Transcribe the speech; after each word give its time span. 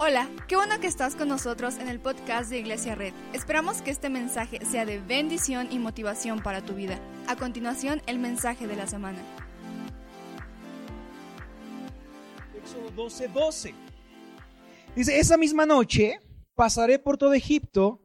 Hola, 0.00 0.30
qué 0.46 0.54
bueno 0.54 0.78
que 0.78 0.86
estás 0.86 1.16
con 1.16 1.26
nosotros 1.26 1.76
en 1.78 1.88
el 1.88 1.98
podcast 1.98 2.50
de 2.50 2.60
Iglesia 2.60 2.94
Red. 2.94 3.12
Esperamos 3.32 3.82
que 3.82 3.90
este 3.90 4.08
mensaje 4.08 4.64
sea 4.64 4.86
de 4.86 5.00
bendición 5.00 5.66
y 5.72 5.80
motivación 5.80 6.40
para 6.40 6.64
tu 6.64 6.74
vida. 6.74 7.00
A 7.26 7.34
continuación, 7.34 8.00
el 8.06 8.20
mensaje 8.20 8.68
de 8.68 8.76
la 8.76 8.86
semana. 8.86 9.18
Éxodo 12.56 12.90
12, 12.92 13.26
12. 13.26 13.74
Dice, 14.94 15.18
esa 15.18 15.36
misma 15.36 15.66
noche 15.66 16.20
pasaré 16.54 17.00
por 17.00 17.18
todo 17.18 17.34
Egipto 17.34 18.00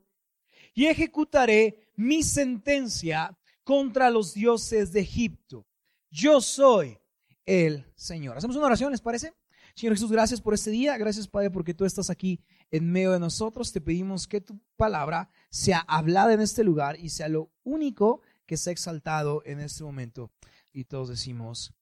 y 0.74 0.88
ejecutaré 0.88 1.92
mi 1.96 2.24
sentencia 2.24 3.38
contra 3.64 4.10
los 4.10 4.34
dioses 4.34 4.92
de 4.94 5.02
Egipto. 5.02 5.68
Yo 6.10 6.42
soy 6.42 6.98
el 7.46 7.86
Señor. 7.94 8.36
Hacemos 8.36 8.56
una 8.56 8.66
oración, 8.66 8.92
¿les 8.92 9.02
parece? 9.02 9.36
Señor 9.76 9.96
Jesús, 9.96 10.12
gracias 10.12 10.40
por 10.40 10.54
este 10.54 10.70
día. 10.70 10.98
Gracias, 10.98 11.28
Padre, 11.28 11.50
porque 11.50 11.74
tú 11.74 11.84
estás 11.86 12.12
aquí 12.12 12.40
en 12.70 12.92
medio 12.92 13.12
de 13.12 13.20
nosotros. 13.20 13.72
Te 13.72 13.82
pedimos 13.82 14.28
que 14.28 14.40
tu 14.40 14.60
palabra 14.76 15.30
sea 15.50 15.80
hablada 15.80 16.34
en 16.34 16.42
este 16.42 16.64
lugar 16.64 17.00
y 17.00 17.10
sea 17.10 17.28
lo 17.28 17.52
único 17.64 18.22
que 18.46 18.56
sea 18.56 18.72
exaltado 18.72 19.42
en 19.46 19.60
este 19.60 19.84
momento. 19.84 20.32
Y 20.72 20.86
todos 20.86 21.10
decimos, 21.10 21.74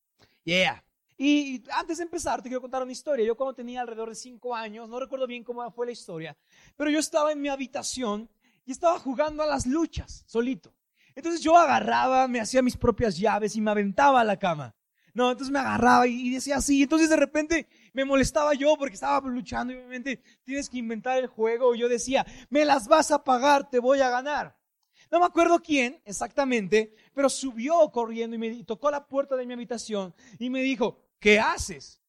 yeah. 0.44 0.84
Y 1.18 1.64
antes 1.74 1.98
de 1.98 2.04
empezar, 2.06 2.42
te 2.42 2.50
quiero 2.50 2.62
contar 2.62 2.82
una 2.82 2.92
historia. 2.94 3.26
Yo 3.26 3.36
cuando 3.36 3.54
tenía 3.54 3.82
alrededor 3.82 4.10
de 4.10 4.16
cinco 4.16 4.56
años, 4.56 4.88
no 4.88 5.00
recuerdo 5.00 5.28
bien 5.28 5.44
cómo 5.44 5.70
fue 5.72 5.86
la 5.86 5.92
historia, 5.92 6.38
pero 6.78 6.90
yo 6.90 6.98
estaba 6.98 7.32
en 7.32 7.42
mi 7.42 7.50
habitación 7.50 8.30
y 8.66 8.72
estaba 8.72 9.00
jugando 9.00 9.44
a 9.44 9.48
las 9.48 9.66
luchas, 9.68 10.24
solito. 10.28 10.74
Entonces 11.14 11.42
yo 11.42 11.58
agarraba, 11.58 12.28
me 12.28 12.40
hacía 12.40 12.62
mis 12.62 12.78
propias 12.78 13.18
llaves 13.18 13.56
y 13.56 13.62
me 13.62 13.72
aventaba 13.72 14.22
a 14.22 14.24
la 14.24 14.40
cama. 14.40 14.76
No, 15.14 15.30
entonces 15.30 15.52
me 15.52 15.60
agarraba 15.60 16.08
y 16.08 16.30
decía 16.30 16.58
así. 16.58 16.84
Entonces 16.84 17.10
de 17.10 17.18
repente 17.18 17.68
me 17.94 18.06
molestaba 18.06 18.54
yo 18.54 18.76
porque 18.78 18.96
estaba 18.96 19.28
luchando 19.28 19.74
y 19.74 19.78
obviamente 19.78 20.22
tienes 20.44 20.70
que 20.70 20.78
inventar 20.78 21.18
el 21.18 21.28
juego. 21.28 21.76
Yo 21.76 21.90
decía, 21.90 22.26
me 22.50 22.66
las 22.66 22.88
vas 22.88 23.12
a 23.12 23.24
pagar, 23.24 23.70
te 23.70 23.80
voy 23.80 24.02
a 24.02 24.10
ganar. 24.10 24.58
No 25.12 25.20
me 25.20 25.26
acuerdo 25.26 25.62
quién 25.62 26.02
exactamente, 26.06 26.96
pero 27.14 27.30
subió 27.30 27.92
corriendo 27.92 28.36
y 28.36 28.40
me 28.40 28.64
tocó 28.64 28.90
la 28.90 29.06
puerta 29.06 29.36
de 29.36 29.46
mi 29.46 29.54
habitación 29.54 30.16
y 30.40 30.50
me 30.50 30.62
dijo, 30.62 31.00
¿qué 31.20 31.40
haces? 31.40 32.02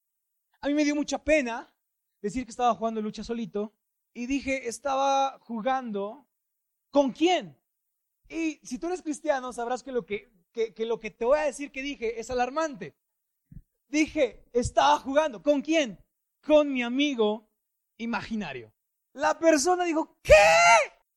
A 0.61 0.69
mí 0.69 0.75
me 0.75 0.85
dio 0.85 0.95
mucha 0.95 1.19
pena 1.19 1.75
decir 2.21 2.45
que 2.45 2.51
estaba 2.51 2.75
jugando 2.75 3.03
lucha 3.03 3.25
solito 3.25 3.75
y 4.15 4.27
dije, 4.27 4.69
estaba 4.69 5.39
jugando 5.41 6.29
con 6.91 7.11
quién. 7.11 7.59
Y 8.29 8.61
si 8.63 8.79
tú 8.79 8.87
eres 8.87 9.03
cristiano, 9.03 9.53
sabrás 9.53 9.83
que 9.83 9.91
lo 9.91 10.07
que, 10.07 10.33
que, 10.53 10.87
lo 10.87 11.01
que 11.01 11.11
te 11.11 11.25
voy 11.25 11.39
a 11.39 11.43
decir 11.43 11.73
que 11.73 11.83
dije 11.83 12.21
es 12.21 12.31
alarmante. 12.31 12.95
Dije, 13.93 14.43
estaba 14.55 14.99
jugando. 14.99 15.43
¿Con 15.43 15.61
quién? 15.61 16.03
Con 16.41 16.73
mi 16.73 16.83
amigo 16.83 17.47
imaginario. 17.99 18.73
La 19.13 19.39
persona 19.39 19.85
dijo, 19.85 20.17
¿qué? 20.23 20.33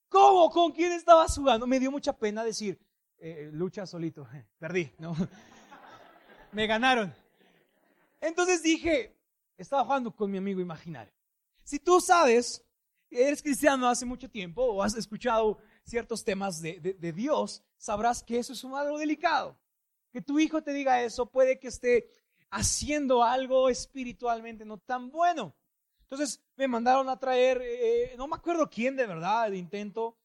¿Cómo? 0.10 0.50
¿Con 0.50 0.74
quién 0.74 0.92
estabas 0.92 1.34
jugando? 1.38 1.66
Me 1.66 1.80
dio 1.80 1.90
mucha 1.90 2.12
pena 2.12 2.44
decir, 2.44 2.78
eh, 3.18 3.50
lucha 3.54 3.86
solito. 3.86 4.28
Perdí, 4.60 4.92
¿no? 4.98 5.16
Me 6.52 6.68
ganaron. 6.68 7.16
Entonces 8.20 8.62
dije, 8.62 9.16
estaba 9.58 9.86
jugando 9.86 10.14
con 10.14 10.30
mi 10.30 10.38
amigo 10.38 10.60
imaginario. 10.60 11.14
Si 11.64 11.80
tú 11.80 12.02
sabes, 12.02 12.62
eres 13.10 13.42
cristiano 13.42 13.88
hace 13.88 14.06
mucho 14.06 14.30
tiempo 14.30 14.62
o 14.62 14.84
has 14.84 14.96
escuchado 14.96 15.60
ciertos 15.86 16.26
temas 16.26 16.62
de, 16.62 16.82
de 16.82 17.14
Dios, 17.14 17.64
sabrás 17.78 18.22
que 18.22 18.38
eso 18.38 18.52
es 18.52 18.66
un 18.66 18.76
algo 18.76 18.98
delicado. 18.98 19.58
Que 20.12 20.22
tu 20.22 20.40
hijo 20.40 20.62
te 20.62 20.74
diga 20.74 21.02
eso 21.02 21.26
puede 21.26 21.58
que 21.58 21.70
esté 21.70 22.10
haciendo 22.56 23.22
algo 23.22 23.70
espiritualmente 23.70 24.64
no 24.64 24.78
tan 24.78 25.12
bueno. 25.12 25.54
Entonces 26.00 26.42
me 26.56 26.68
mandaron 26.68 27.10
a 27.10 27.20
traer, 27.20 27.62
eh, 27.62 28.16
no 28.18 28.28
me 28.28 28.36
acuerdo 28.36 28.70
quién 28.70 28.96
de 28.96 29.06
verdad, 29.06 29.52
de 29.52 29.58
intento, 29.58 30.18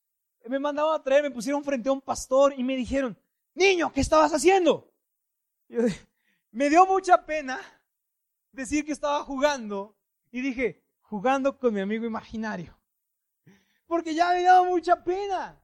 me 0.46 0.60
mandaron 0.60 0.94
a 0.94 1.02
traer, 1.02 1.24
me 1.24 1.30
pusieron 1.32 1.64
frente 1.64 1.88
a 1.88 1.92
un 1.92 2.00
pastor 2.00 2.54
y 2.56 2.62
me 2.62 2.76
dijeron, 2.76 3.18
niño, 3.54 3.92
¿qué 3.92 4.00
estabas 4.00 4.32
haciendo? 4.32 4.92
me 6.52 6.70
dio 6.70 6.86
mucha 6.86 7.26
pena 7.26 7.60
decir 8.52 8.84
que 8.84 8.92
estaba 8.92 9.24
jugando 9.24 9.96
y 10.30 10.40
dije, 10.40 10.84
jugando 11.02 11.58
con 11.58 11.74
mi 11.74 11.80
amigo 11.80 12.06
imaginario. 12.06 12.78
Porque 13.86 14.14
ya 14.14 14.30
me 14.30 14.44
dado 14.44 14.66
mucha 14.66 15.02
pena. 15.02 15.60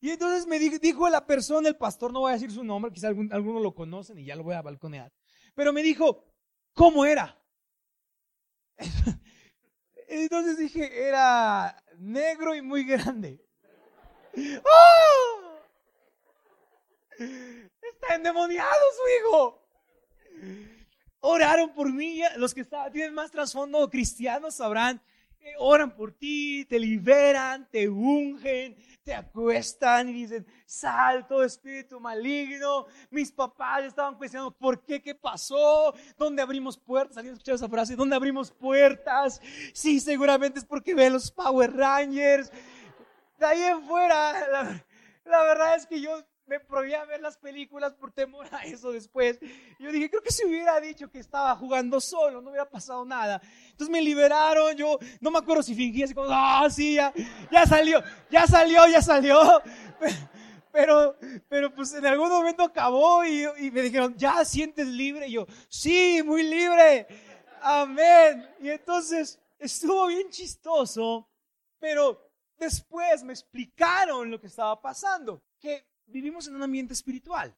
Y 0.00 0.10
entonces 0.10 0.48
me 0.48 0.58
dijo, 0.58 1.08
la 1.08 1.24
persona, 1.24 1.68
el 1.68 1.76
pastor, 1.76 2.12
no 2.12 2.20
voy 2.20 2.30
a 2.30 2.34
decir 2.34 2.50
su 2.50 2.64
nombre, 2.64 2.90
quizá 2.90 3.08
algunos 3.08 3.62
lo 3.62 3.72
conocen 3.72 4.18
y 4.18 4.24
ya 4.24 4.34
lo 4.34 4.42
voy 4.42 4.54
a 4.54 4.62
balconear. 4.62 5.12
Pero 5.58 5.72
me 5.72 5.82
dijo, 5.82 6.24
¿cómo 6.72 7.04
era? 7.04 7.36
Entonces 10.06 10.56
dije, 10.56 11.08
era 11.08 11.82
negro 11.96 12.54
y 12.54 12.62
muy 12.62 12.84
grande. 12.84 13.44
¡Oh! 14.36 15.58
Está 17.10 18.14
endemoniado 18.14 18.70
su 18.94 19.02
hijo. 19.18 19.68
Oraron 21.18 21.74
por 21.74 21.92
mí, 21.92 22.22
los 22.36 22.54
que 22.54 22.64
tienen 22.92 23.14
más 23.14 23.32
trasfondo 23.32 23.90
cristiano 23.90 24.52
sabrán, 24.52 25.02
oran 25.58 25.94
por 25.94 26.12
ti, 26.12 26.64
te 26.66 26.78
liberan, 26.78 27.68
te 27.70 27.88
ungen, 27.88 28.76
te 29.02 29.14
acuestan 29.14 30.08
y 30.08 30.12
dicen, 30.12 30.46
salto 30.66 31.42
espíritu 31.42 32.00
maligno. 32.00 32.86
Mis 33.10 33.32
papás 33.32 33.84
estaban 33.84 34.16
cuestionando, 34.16 34.56
¿por 34.56 34.84
qué? 34.84 35.02
¿Qué 35.02 35.14
pasó? 35.14 35.94
¿Dónde 36.16 36.42
abrimos 36.42 36.78
puertas? 36.78 37.16
¿Alguien 37.16 37.34
escuchado 37.34 37.56
esa 37.56 37.68
frase? 37.68 37.96
¿Dónde 37.96 38.16
abrimos 38.16 38.50
puertas? 38.50 39.40
Sí, 39.72 40.00
seguramente 40.00 40.58
es 40.58 40.64
porque 40.64 40.94
ven 40.94 41.12
los 41.12 41.30
Power 41.30 41.74
Rangers. 41.74 42.50
De 43.38 43.46
ahí 43.46 43.62
en 43.62 43.82
fuera, 43.82 44.82
la 45.24 45.42
verdad 45.42 45.76
es 45.76 45.86
que 45.86 46.00
yo 46.00 46.24
me 46.48 46.60
prohibía 46.60 47.04
ver 47.04 47.20
las 47.20 47.36
películas 47.36 47.94
por 47.94 48.12
temor 48.12 48.46
a 48.52 48.64
eso 48.64 48.90
después. 48.92 49.38
yo 49.78 49.92
dije, 49.92 50.08
creo 50.10 50.22
que 50.22 50.32
si 50.32 50.44
hubiera 50.44 50.80
dicho 50.80 51.10
que 51.10 51.18
estaba 51.18 51.54
jugando 51.56 52.00
solo, 52.00 52.40
no 52.40 52.50
hubiera 52.50 52.68
pasado 52.68 53.04
nada. 53.04 53.40
Entonces 53.70 53.90
me 53.90 54.00
liberaron, 54.00 54.76
yo 54.76 54.98
no 55.20 55.30
me 55.30 55.38
acuerdo 55.38 55.62
si 55.62 55.74
fingí 55.74 56.02
así 56.02 56.14
como, 56.14 56.28
ah, 56.30 56.68
sí, 56.70 56.94
ya, 56.94 57.12
ya 57.50 57.66
salió, 57.66 58.02
ya 58.30 58.46
salió, 58.46 58.86
ya 58.86 59.02
salió. 59.02 59.62
Pero, 60.70 61.16
pero 61.48 61.74
pues 61.74 61.94
en 61.94 62.06
algún 62.06 62.28
momento 62.28 62.62
acabó 62.62 63.24
y, 63.24 63.42
y 63.58 63.70
me 63.70 63.80
dijeron, 63.80 64.14
ya 64.16 64.44
sientes 64.44 64.86
libre. 64.86 65.26
Y 65.26 65.32
yo, 65.32 65.46
sí, 65.68 66.22
muy 66.22 66.42
libre. 66.42 67.06
Amén. 67.62 68.48
Y 68.60 68.68
entonces 68.68 69.40
estuvo 69.58 70.06
bien 70.06 70.28
chistoso, 70.30 71.28
pero 71.80 72.30
después 72.58 73.24
me 73.24 73.32
explicaron 73.32 74.30
lo 74.30 74.40
que 74.40 74.46
estaba 74.46 74.80
pasando. 74.80 75.42
Que 75.58 75.87
vivimos 76.08 76.48
en 76.48 76.56
un 76.56 76.62
ambiente 76.62 76.94
espiritual. 76.94 77.54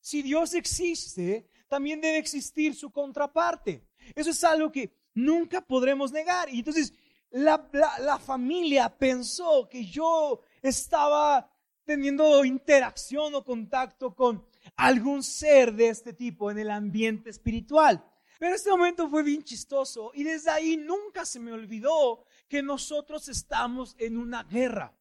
Si 0.00 0.22
Dios 0.22 0.54
existe, 0.54 1.48
también 1.68 2.00
debe 2.00 2.18
existir 2.18 2.74
su 2.74 2.90
contraparte. 2.90 3.86
Eso 4.14 4.30
es 4.30 4.44
algo 4.44 4.70
que 4.70 4.92
nunca 5.14 5.60
podremos 5.60 6.12
negar. 6.12 6.48
Y 6.52 6.58
entonces 6.58 6.92
la, 7.30 7.68
la, 7.72 8.18
familia 8.18 8.88
pensó 8.96 9.68
que 9.68 9.84
yo 9.84 10.40
estaba 10.62 11.50
teniendo 11.84 12.44
interacción 12.44 13.34
o 13.34 13.44
contacto 13.44 14.14
con 14.14 14.44
algún 14.76 15.22
ser 15.22 15.72
de 15.72 15.88
este 15.88 16.12
tipo 16.12 16.50
en 16.50 16.58
el 16.58 16.70
ambiente 16.70 17.30
espiritual. 17.30 18.04
Pero 18.38 18.54
este 18.54 18.70
momento 18.70 19.08
fue 19.08 19.22
bien 19.22 19.42
chistoso 19.42 20.10
y 20.14 20.24
desde 20.24 20.50
ahí 20.50 20.76
nunca 20.76 21.24
se 21.24 21.40
me 21.40 21.52
olvidó 21.52 22.24
que 22.48 22.62
nosotros 22.62 23.28
estamos 23.28 23.96
en 23.98 24.16
una 24.16 24.42
guerra. 24.44 24.94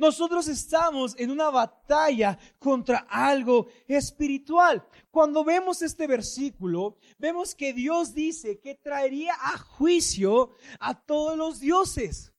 Nosotros 0.00 0.48
estamos 0.48 1.14
en 1.18 1.30
una 1.30 1.50
batalla 1.50 2.38
contra 2.58 3.06
algo 3.10 3.68
espiritual. 3.86 4.82
Cuando 5.10 5.44
vemos 5.44 5.82
este 5.82 6.06
versículo, 6.06 6.96
vemos 7.18 7.54
que 7.54 7.74
Dios 7.74 8.14
dice 8.14 8.60
que 8.60 8.74
traería 8.74 9.34
a 9.34 9.58
juicio 9.58 10.52
a 10.78 10.98
todos 10.98 11.36
los 11.36 11.60
dioses. 11.60 12.32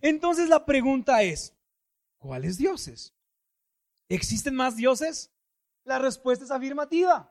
Entonces 0.00 0.48
la 0.48 0.64
pregunta 0.64 1.22
es, 1.22 1.54
¿cuáles 2.16 2.56
dioses? 2.56 3.14
¿Existen 4.08 4.54
más 4.54 4.74
dioses? 4.74 5.30
La 5.84 5.98
respuesta 5.98 6.46
es 6.46 6.50
afirmativa. 6.50 7.30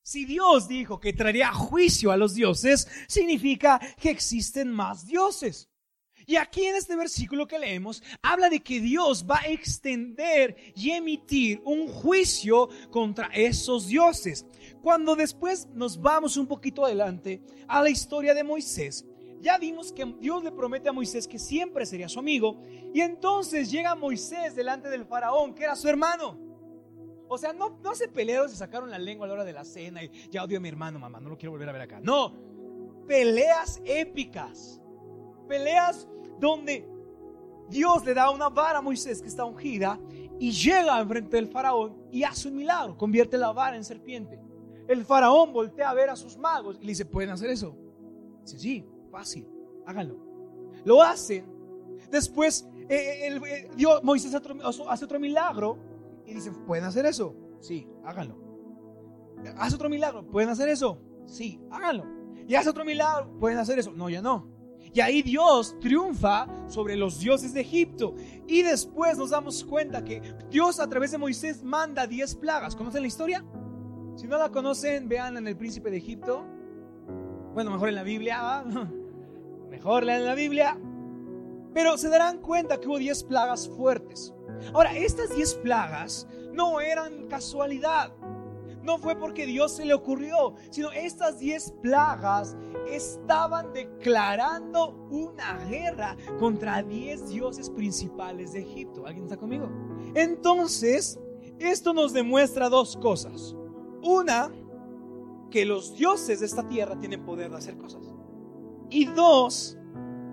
Si 0.00 0.24
Dios 0.26 0.68
dijo 0.68 1.00
que 1.00 1.12
traería 1.12 1.52
juicio 1.52 2.12
a 2.12 2.16
los 2.16 2.34
dioses, 2.34 2.86
significa 3.08 3.80
que 4.00 4.10
existen 4.10 4.70
más 4.70 5.04
dioses. 5.06 5.68
Y 6.28 6.34
aquí 6.34 6.64
en 6.64 6.74
este 6.74 6.96
versículo 6.96 7.46
que 7.46 7.56
leemos, 7.56 8.02
habla 8.20 8.50
de 8.50 8.58
que 8.58 8.80
Dios 8.80 9.24
va 9.30 9.38
a 9.38 9.48
extender 9.48 10.56
y 10.74 10.90
emitir 10.90 11.62
un 11.64 11.86
juicio 11.86 12.68
contra 12.90 13.28
esos 13.28 13.86
dioses. 13.86 14.44
Cuando 14.82 15.14
después 15.14 15.68
nos 15.72 16.00
vamos 16.00 16.36
un 16.36 16.48
poquito 16.48 16.84
adelante 16.84 17.40
a 17.68 17.80
la 17.80 17.90
historia 17.90 18.34
de 18.34 18.42
Moisés, 18.42 19.06
ya 19.40 19.56
vimos 19.56 19.92
que 19.92 20.04
Dios 20.18 20.42
le 20.42 20.50
promete 20.50 20.88
a 20.88 20.92
Moisés 20.92 21.28
que 21.28 21.38
siempre 21.38 21.86
sería 21.86 22.08
su 22.08 22.18
amigo. 22.18 22.60
Y 22.92 23.02
entonces 23.02 23.70
llega 23.70 23.94
Moisés 23.94 24.56
delante 24.56 24.88
del 24.88 25.04
faraón, 25.04 25.54
que 25.54 25.62
era 25.62 25.76
su 25.76 25.88
hermano. 25.88 26.40
O 27.28 27.38
sea, 27.38 27.52
no, 27.52 27.78
no 27.84 27.94
se 27.94 28.08
pelearon, 28.08 28.48
se 28.48 28.56
sacaron 28.56 28.90
la 28.90 28.98
lengua 28.98 29.26
a 29.26 29.28
la 29.28 29.34
hora 29.34 29.44
de 29.44 29.52
la 29.52 29.64
cena 29.64 30.02
y 30.02 30.10
ya 30.28 30.42
odio 30.42 30.58
a 30.58 30.60
mi 30.60 30.68
hermano, 30.68 30.98
mamá, 30.98 31.20
no 31.20 31.28
lo 31.28 31.38
quiero 31.38 31.52
volver 31.52 31.68
a 31.68 31.72
ver 31.72 31.82
acá. 31.82 32.00
No, 32.00 32.34
peleas 33.06 33.80
épicas 33.84 34.80
Peleas 35.46 36.08
donde 36.38 36.88
Dios 37.68 38.04
le 38.04 38.14
da 38.14 38.30
una 38.30 38.48
vara 38.48 38.78
a 38.78 38.82
Moisés 38.82 39.20
que 39.20 39.28
está 39.28 39.44
ungida 39.44 39.98
y 40.38 40.50
llega 40.50 41.00
enfrente 41.00 41.36
del 41.36 41.48
faraón 41.48 41.96
y 42.10 42.22
hace 42.22 42.48
un 42.48 42.56
milagro, 42.56 42.96
convierte 42.96 43.38
la 43.38 43.52
vara 43.52 43.76
en 43.76 43.84
serpiente. 43.84 44.40
El 44.86 45.04
faraón 45.04 45.52
voltea 45.52 45.90
a 45.90 45.94
ver 45.94 46.10
a 46.10 46.16
sus 46.16 46.36
magos 46.36 46.76
y 46.78 46.82
le 46.82 46.88
dice, 46.88 47.04
¿pueden 47.04 47.30
hacer 47.30 47.50
eso? 47.50 47.76
Dice, 48.42 48.58
sí, 48.58 48.84
fácil, 49.10 49.48
háganlo. 49.86 50.18
Lo 50.84 51.02
hacen. 51.02 51.44
Después 52.10 52.68
eh, 52.88 53.28
eh, 53.28 53.40
eh, 53.46 53.70
Dios, 53.74 54.02
Moisés 54.04 54.32
hace 54.34 55.04
otro 55.04 55.18
milagro 55.18 55.78
y 56.24 56.34
dicen, 56.34 56.54
¿pueden 56.64 56.84
hacer 56.84 57.04
eso? 57.06 57.34
Sí, 57.60 57.88
háganlo. 58.04 58.38
Hace 59.58 59.74
otro 59.74 59.88
milagro, 59.88 60.24
¿pueden 60.26 60.50
hacer 60.50 60.68
eso? 60.68 60.98
Sí, 61.26 61.60
háganlo. 61.70 62.04
Y 62.46 62.54
hace 62.54 62.70
otro 62.70 62.84
milagro, 62.84 63.38
¿pueden 63.40 63.58
hacer 63.58 63.78
eso? 63.78 63.92
No, 63.92 64.08
ya 64.08 64.22
no. 64.22 64.55
Y 64.96 65.00
ahí 65.02 65.20
Dios 65.20 65.78
triunfa 65.78 66.46
sobre 66.68 66.96
los 66.96 67.20
dioses 67.20 67.52
de 67.52 67.60
Egipto. 67.60 68.14
Y 68.46 68.62
después 68.62 69.18
nos 69.18 69.28
damos 69.28 69.62
cuenta 69.62 70.02
que 70.02 70.22
Dios 70.48 70.80
a 70.80 70.88
través 70.88 71.10
de 71.10 71.18
Moisés 71.18 71.62
manda 71.62 72.06
10 72.06 72.36
plagas. 72.36 72.74
¿Conocen 72.74 73.02
la 73.02 73.08
historia? 73.08 73.44
Si 74.14 74.26
no 74.26 74.38
la 74.38 74.48
conocen, 74.48 75.06
vean 75.06 75.36
en 75.36 75.46
el 75.48 75.54
príncipe 75.54 75.90
de 75.90 75.98
Egipto. 75.98 76.46
Bueno, 77.52 77.72
mejor 77.72 77.90
en 77.90 77.94
la 77.94 78.04
Biblia. 78.04 78.64
Mejor 79.68 80.02
lean 80.02 80.20
en 80.20 80.26
la 80.26 80.34
Biblia. 80.34 80.78
Pero 81.74 81.98
se 81.98 82.08
darán 82.08 82.38
cuenta 82.38 82.80
que 82.80 82.88
hubo 82.88 82.96
10 82.96 83.24
plagas 83.24 83.68
fuertes. 83.68 84.32
Ahora, 84.72 84.96
estas 84.96 85.36
10 85.36 85.56
plagas 85.56 86.26
no 86.54 86.80
eran 86.80 87.26
casualidad. 87.26 88.14
No 88.82 88.96
fue 88.96 89.14
porque 89.14 89.44
Dios 89.44 89.72
se 89.76 89.84
le 89.84 89.92
ocurrió, 89.92 90.54
sino 90.70 90.90
estas 90.92 91.38
10 91.38 91.72
plagas 91.82 92.56
estaban 92.88 93.72
declarando 93.72 95.08
una 95.10 95.58
guerra 95.66 96.16
contra 96.38 96.82
10 96.82 97.28
dioses 97.28 97.70
principales 97.70 98.52
de 98.52 98.60
Egipto. 98.60 99.06
¿Alguien 99.06 99.24
está 99.24 99.36
conmigo? 99.36 99.68
Entonces, 100.14 101.18
esto 101.58 101.92
nos 101.92 102.12
demuestra 102.12 102.68
dos 102.68 102.96
cosas. 102.96 103.56
Una, 104.02 104.52
que 105.50 105.64
los 105.64 105.96
dioses 105.96 106.40
de 106.40 106.46
esta 106.46 106.68
tierra 106.68 106.98
tienen 106.98 107.24
poder 107.24 107.50
de 107.50 107.56
hacer 107.56 107.76
cosas. 107.76 108.14
Y 108.90 109.06
dos, 109.06 109.78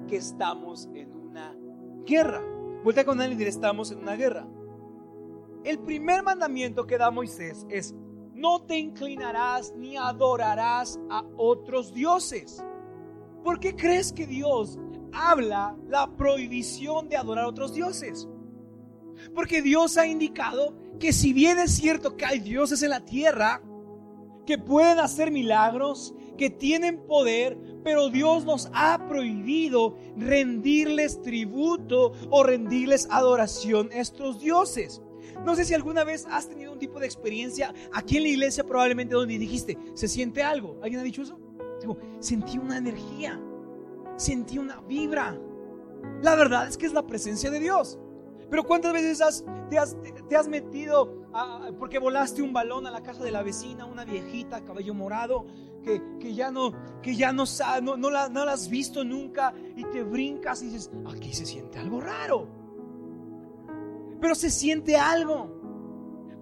que 0.07 0.17
estamos 0.17 0.89
en 0.93 1.15
una 1.15 1.55
guerra. 2.05 2.41
Vuelta 2.83 3.05
con 3.05 3.21
él 3.21 3.39
y 3.39 3.43
estamos 3.43 3.91
en 3.91 3.99
una 3.99 4.15
guerra. 4.15 4.47
El 5.63 5.79
primer 5.79 6.23
mandamiento 6.23 6.85
que 6.85 6.97
da 6.97 7.09
Moisés 7.09 7.65
es, 7.69 7.95
no 8.43 8.61
te 8.61 8.77
inclinarás 8.77 9.73
ni 9.73 9.95
adorarás 9.95 10.99
a 11.09 11.23
otros 11.37 11.93
dioses. 11.93 12.61
¿Por 13.41 13.57
qué 13.57 13.73
crees 13.73 14.11
que 14.11 14.27
Dios 14.27 14.77
habla 15.13 15.77
la 15.87 16.13
prohibición 16.17 17.07
de 17.07 17.15
adorar 17.15 17.45
a 17.45 17.47
otros 17.47 17.73
dioses? 17.73 18.27
Porque 19.33 19.61
Dios 19.61 19.95
ha 19.95 20.07
indicado 20.07 20.75
que 20.99 21.13
si 21.13 21.31
bien 21.31 21.57
es 21.57 21.71
cierto 21.71 22.17
que 22.17 22.25
hay 22.25 22.39
dioses 22.39 22.83
en 22.83 22.89
la 22.89 23.05
tierra 23.05 23.61
que 24.45 24.57
pueden 24.57 24.99
hacer 24.99 25.31
milagros, 25.31 26.13
que 26.37 26.49
tienen 26.49 27.01
poder, 27.07 27.57
pero 27.81 28.09
Dios 28.09 28.43
nos 28.43 28.69
ha 28.73 29.07
prohibido 29.07 29.95
rendirles 30.17 31.21
tributo 31.21 32.11
o 32.29 32.43
rendirles 32.43 33.07
adoración 33.09 33.89
a 33.93 33.99
estos 33.99 34.41
dioses. 34.41 35.01
No 35.45 35.55
sé 35.55 35.65
si 35.65 35.73
alguna 35.73 36.03
vez 36.03 36.25
has 36.29 36.47
tenido 36.47 36.71
un 36.71 36.79
tipo 36.79 36.99
de 36.99 37.05
experiencia 37.05 37.73
aquí 37.91 38.17
en 38.17 38.23
la 38.23 38.29
iglesia, 38.29 38.63
probablemente 38.63 39.15
donde 39.15 39.37
dijiste, 39.37 39.77
se 39.93 40.07
siente 40.07 40.43
algo. 40.43 40.79
¿Alguien 40.81 41.01
ha 41.01 41.03
dicho 41.03 41.21
eso? 41.21 41.39
Digo, 41.81 41.97
sentí 42.19 42.57
una 42.57 42.77
energía, 42.77 43.39
sentí 44.15 44.57
una 44.57 44.79
vibra. 44.81 45.37
La 46.21 46.35
verdad 46.35 46.67
es 46.67 46.77
que 46.77 46.85
es 46.85 46.93
la 46.93 47.05
presencia 47.05 47.51
de 47.51 47.59
Dios. 47.59 47.99
Pero 48.49 48.63
¿cuántas 48.63 48.93
veces 48.93 49.43
te, 49.69 49.79
has, 49.79 50.47
metido 50.47 51.23
porque 51.79 51.97
volaste 51.97 52.41
un 52.41 52.53
balón 52.53 52.85
a 52.85 52.91
la 52.91 53.01
casa 53.01 53.23
de 53.23 53.31
la 53.31 53.41
vecina, 53.41 53.85
una 53.85 54.05
viejita, 54.05 54.63
cabello 54.63 54.93
morado, 54.93 55.45
que, 55.83 56.33
ya, 56.33 56.51
no, 56.51 56.71
que 57.01 57.15
ya 57.15 57.33
no, 57.33 57.45
no, 57.81 57.97
no, 57.97 58.11
la, 58.11 58.29
no 58.29 58.45
la 58.45 58.53
has 58.53 58.69
visto 58.69 59.03
nunca 59.03 59.53
y 59.75 59.83
te 59.85 60.03
brincas 60.03 60.61
y 60.61 60.67
dices, 60.67 60.91
aquí 61.11 61.33
se 61.33 61.45
siente 61.45 61.79
algo 61.79 61.99
raro? 61.99 62.62
Pero 64.23 64.35
se 64.35 64.49
siente 64.49 64.95
algo. 64.95 65.51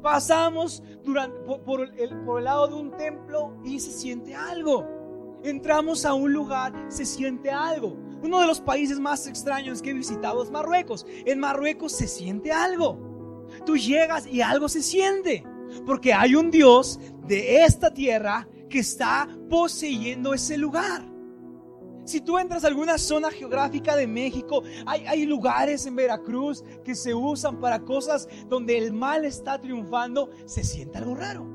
Pasamos 0.03 0.83
durante, 1.03 1.39
por, 1.65 1.81
el, 1.81 2.15
por 2.23 2.37
el 2.37 2.45
lado 2.45 2.67
de 2.67 2.75
un 2.75 2.95
templo 2.95 3.57
y 3.65 3.79
se 3.79 3.91
siente 3.91 4.35
algo. 4.35 4.87
Entramos 5.43 6.05
a 6.05 6.13
un 6.13 6.31
lugar, 6.31 6.73
se 6.89 7.05
siente 7.07 7.49
algo. 7.49 7.97
Uno 8.21 8.39
de 8.39 8.45
los 8.45 8.61
países 8.61 8.99
más 8.99 9.25
extraños 9.25 9.81
que 9.81 9.89
he 9.89 9.93
visitado 9.95 10.43
es 10.43 10.51
Marruecos. 10.51 11.07
En 11.25 11.39
Marruecos 11.39 11.93
se 11.93 12.07
siente 12.07 12.51
algo. 12.51 13.47
Tú 13.65 13.75
llegas 13.75 14.27
y 14.27 14.41
algo 14.41 14.69
se 14.69 14.83
siente. 14.83 15.43
Porque 15.83 16.13
hay 16.13 16.35
un 16.35 16.51
Dios 16.51 16.99
de 17.25 17.63
esta 17.63 17.91
tierra 17.91 18.47
que 18.69 18.77
está 18.77 19.27
poseyendo 19.49 20.35
ese 20.35 20.55
lugar. 20.55 21.10
Si 22.03 22.19
tú 22.21 22.37
entras 22.39 22.63
a 22.63 22.67
alguna 22.67 22.97
zona 22.97 23.29
geográfica 23.29 23.95
de 23.95 24.07
México, 24.07 24.63
hay, 24.85 25.25
lugares 25.25 25.85
en 25.85 25.95
Veracruz 25.95 26.63
que 26.83 26.95
se 26.95 27.13
usan 27.13 27.59
para 27.59 27.81
cosas 27.81 28.27
donde 28.47 28.77
el 28.77 28.91
mal 28.91 29.23
está 29.23 29.61
triunfando, 29.61 30.29
se 30.45 30.63
siente 30.63 30.97
algo 30.97 31.15
raro. 31.15 31.45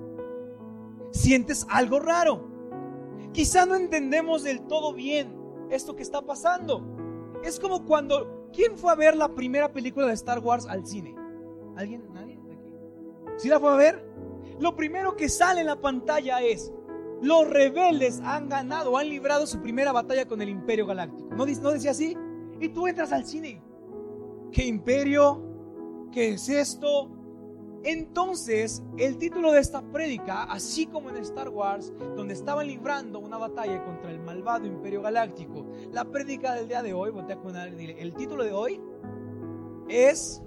Sientes 1.11 1.67
algo 1.69 1.99
raro. 1.99 2.49
Quizá 3.33 3.67
no 3.67 3.75
entendemos 3.75 4.45
del 4.45 4.63
todo 4.67 4.93
bien 4.93 5.37
esto 5.71 5.97
que 5.97 6.03
está 6.03 6.23
pasando. 6.23 6.83
Es 7.43 7.59
como 7.59 7.85
cuando, 7.85 8.49
¿quién 8.53 8.79
fue 8.79 8.93
a 8.93 8.95
ver 8.95 9.17
la 9.17 9.35
primera 9.35 9.73
película 9.73 10.07
de 10.07 10.15
Star 10.15 10.39
Wars 10.39 10.67
al 10.67 10.87
cine? 10.87 11.15
¿Alguien? 11.77 12.05
¿Nadie? 12.13 12.39
¿Sí 13.37 13.49
la 13.49 13.61
fue 13.61 13.71
a 13.71 13.77
ver? 13.77 14.07
Lo 14.59 14.75
primero 14.75 15.17
que 15.17 15.29
sale 15.29 15.61
en 15.61 15.67
la 15.67 15.81
pantalla 15.81 16.41
es 16.41 16.73
los 17.23 17.49
rebeldes 17.49 18.21
han 18.25 18.49
ganado, 18.49 18.97
han 18.97 19.09
librado 19.09 19.47
su 19.47 19.61
primera 19.61 19.93
batalla 19.93 20.27
con 20.27 20.43
el 20.43 20.49
imperio 20.49 20.87
galáctico. 20.87 21.29
¿No, 21.31 21.47
¿No 21.47 21.71
decía 21.71 21.91
así? 21.91 22.17
Y 22.61 22.69
tú 22.69 22.87
entras 22.87 23.13
al 23.13 23.25
cine. 23.25 23.63
¿Qué 24.53 24.65
imperio? 24.67 25.43
¿Qué 26.13 26.31
es 26.31 26.49
esto? 26.49 27.11
Entonces, 27.85 28.83
el 28.99 29.17
título 29.17 29.53
de 29.53 29.61
esta 29.61 29.81
prédica, 29.81 30.45
así 30.45 30.87
como 30.87 31.11
en 31.11 31.17
Star 31.19 31.49
Wars, 31.51 31.93
donde 32.17 32.35
estaban 32.35 32.67
librando 32.67 33.21
una 33.21 33.39
batalla 33.39 33.85
contra 33.85 34.11
el 34.11 34.19
malvado 34.19 34.67
imperio 34.67 35.03
galáctico, 35.03 35.67
la 35.93 36.05
prédica 36.05 36.55
del 36.55 36.69
día 36.69 36.83
de 36.83 36.93
hoy, 36.93 37.11
voltea 37.11 37.37
con 37.37 37.55
el 37.57 38.15
título 38.15 38.43
de 38.43 38.53
hoy 38.53 38.81
es 39.89 40.43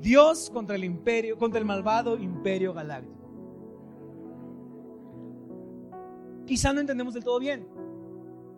Dios 0.00 0.50
contra 0.50 0.76
el 0.76 0.84
imperio, 0.84 1.38
contra 1.38 1.58
el 1.58 1.64
malvado 1.64 2.18
imperio 2.18 2.72
galáctico. 2.72 3.15
Quizá 6.46 6.72
no 6.72 6.80
entendemos 6.80 7.14
del 7.14 7.24
todo 7.24 7.38
bien. 7.38 7.66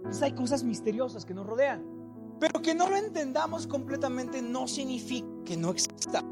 Quizá 0.09 0.27
hay 0.27 0.33
cosas 0.33 0.63
misteriosas 0.63 1.25
que 1.25 1.35
nos 1.35 1.47
rodean. 1.47 1.85
Pero 2.39 2.63
que 2.63 2.75
no 2.75 2.89
lo 2.89 2.97
entendamos 2.97 3.67
completamente 3.67 4.43
no 4.43 4.69
significa 4.69 5.27
que 5.45 5.57
no 5.57 5.71
exista. 5.71 6.23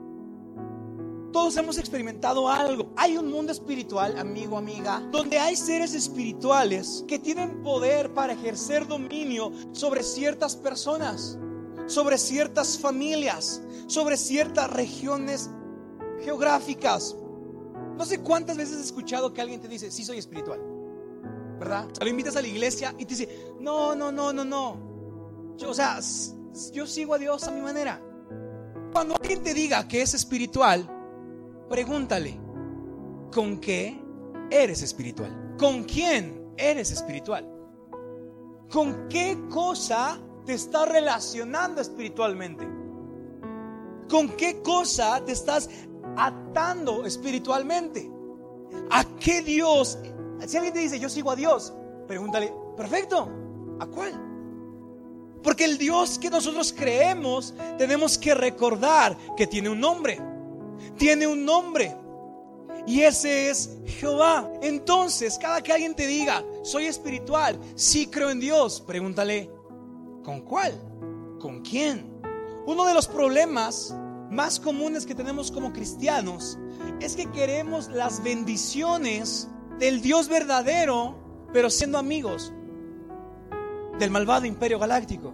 Todos 1.32 1.56
hemos 1.56 1.78
experimentado 1.78 2.48
algo. 2.48 2.92
Hay 2.96 3.18
un 3.18 3.30
mundo 3.30 3.52
espiritual, 3.52 4.16
amigo, 4.18 4.56
amiga, 4.56 5.00
donde 5.10 5.38
hay 5.38 5.56
seres 5.56 5.94
espirituales 5.94 7.04
que 7.08 7.18
tienen 7.18 7.62
poder 7.62 8.14
para 8.14 8.34
ejercer 8.34 8.86
dominio 8.86 9.52
sobre 9.72 10.02
ciertas 10.02 10.56
personas, 10.56 11.38
sobre 11.86 12.18
ciertas 12.18 12.78
familias, 12.78 13.62
sobre 13.86 14.16
ciertas 14.16 14.70
regiones 14.70 15.50
geográficas. 16.22 17.16
No 17.98 18.04
sé 18.04 18.20
cuántas 18.20 18.56
veces 18.56 18.78
he 18.78 18.82
escuchado 18.82 19.32
que 19.32 19.40
alguien 19.40 19.60
te 19.60 19.68
dice, 19.68 19.90
sí 19.90 20.04
soy 20.04 20.18
espiritual. 20.18 20.75
¿Verdad? 21.58 21.88
Lo 22.00 22.08
invitas 22.08 22.36
a 22.36 22.42
la 22.42 22.48
iglesia 22.48 22.94
y 22.98 23.04
te 23.04 23.14
dice, 23.14 23.54
no, 23.60 23.94
no, 23.94 24.12
no, 24.12 24.32
no, 24.32 24.44
no. 24.44 25.56
O 25.66 25.75
sea, 25.75 25.98
yo 26.72 26.86
sigo 26.86 27.14
a 27.14 27.18
Dios 27.18 27.44
a 27.44 27.50
mi 27.50 27.60
manera. 27.60 28.00
Cuando 28.92 29.16
alguien 29.16 29.42
te 29.42 29.54
diga 29.54 29.86
que 29.88 30.02
es 30.02 30.14
espiritual, 30.14 30.88
pregúntale, 31.68 32.38
¿con 33.32 33.58
qué 33.58 34.00
eres 34.50 34.82
espiritual? 34.82 35.54
¿Con 35.58 35.84
quién 35.84 36.52
eres 36.56 36.90
espiritual? 36.90 37.50
¿Con 38.70 39.08
qué 39.08 39.38
cosa 39.50 40.18
te 40.44 40.54
estás 40.54 40.88
relacionando 40.88 41.80
espiritualmente? 41.80 42.66
¿Con 44.08 44.30
qué 44.36 44.62
cosa 44.62 45.22
te 45.25 45.32
estás 45.32 45.68
atando 46.16 47.04
espiritualmente? 47.04 48.10
¿A 48.90 49.04
qué 49.18 49.42
Dios 49.42 49.98
si 50.47 50.57
alguien 50.57 50.75
te 50.75 50.81
dice, 50.81 50.99
yo 50.99 51.09
sigo 51.09 51.31
a 51.31 51.37
Dios, 51.37 51.73
pregúntale, 52.07 52.52
perfecto, 52.76 53.28
¿a 53.81 53.87
cuál? 53.87 54.21
Porque 55.43 55.64
el 55.64 55.78
Dios 55.78 56.19
que 56.19 56.31
nosotros 56.31 56.73
creemos, 56.73 57.55
tenemos 57.78 58.19
que 58.19 58.35
recordar 58.35 59.16
que 59.37 59.47
tiene 59.47 59.69
un 59.69 59.81
nombre. 59.81 60.21
Tiene 60.99 61.26
un 61.26 61.45
nombre. 61.45 61.95
Y 62.87 63.02
ese 63.02 63.50
es 63.50 63.78
Jehová. 63.87 64.50
Entonces, 64.62 65.38
cada 65.38 65.62
que 65.62 65.73
alguien 65.73 65.95
te 65.95 66.07
diga, 66.07 66.45
soy 66.62 66.87
espiritual, 66.87 67.61
sí 67.76 68.09
creo 68.09 68.31
en 68.31 68.40
Dios, 68.40 68.81
pregúntale, 68.81 69.50
¿Con 70.26 70.40
cuál? 70.40 70.73
¿Con 71.38 71.61
quién? 71.61 72.05
Uno 72.66 72.85
de 72.85 72.95
los 72.95 73.07
problemas 73.07 73.95
más 74.28 74.59
comunes 74.59 75.07
que 75.07 75.14
tenemos 75.14 75.52
como 75.52 75.73
cristianos 75.73 76.59
es 77.00 77.14
que 77.14 77.31
queremos 77.31 77.87
las 77.90 78.21
bendiciones 78.25 79.47
del 79.78 80.00
Dios 80.00 80.28
verdadero, 80.28 81.16
pero 81.52 81.71
siendo 81.71 81.99
amigos 81.99 82.52
del 83.99 84.11
malvado 84.11 84.47
imperio 84.47 84.78
galáctico. 84.78 85.33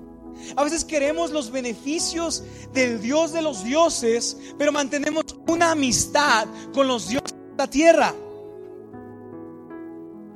A 0.57 0.65
veces 0.65 0.85
queremos 0.85 1.31
los 1.31 1.51
beneficios 1.51 2.45
del 2.73 3.01
Dios 3.01 3.33
de 3.33 3.43
los 3.43 3.65
dioses, 3.65 4.37
pero 4.59 4.73
mantenemos 4.73 5.25
una 5.47 5.73
amistad 5.73 6.47
con 6.73 6.89
los 6.89 7.09
dioses 7.09 7.33
de 7.33 7.57
la 7.59 7.67
tierra. 7.69 8.15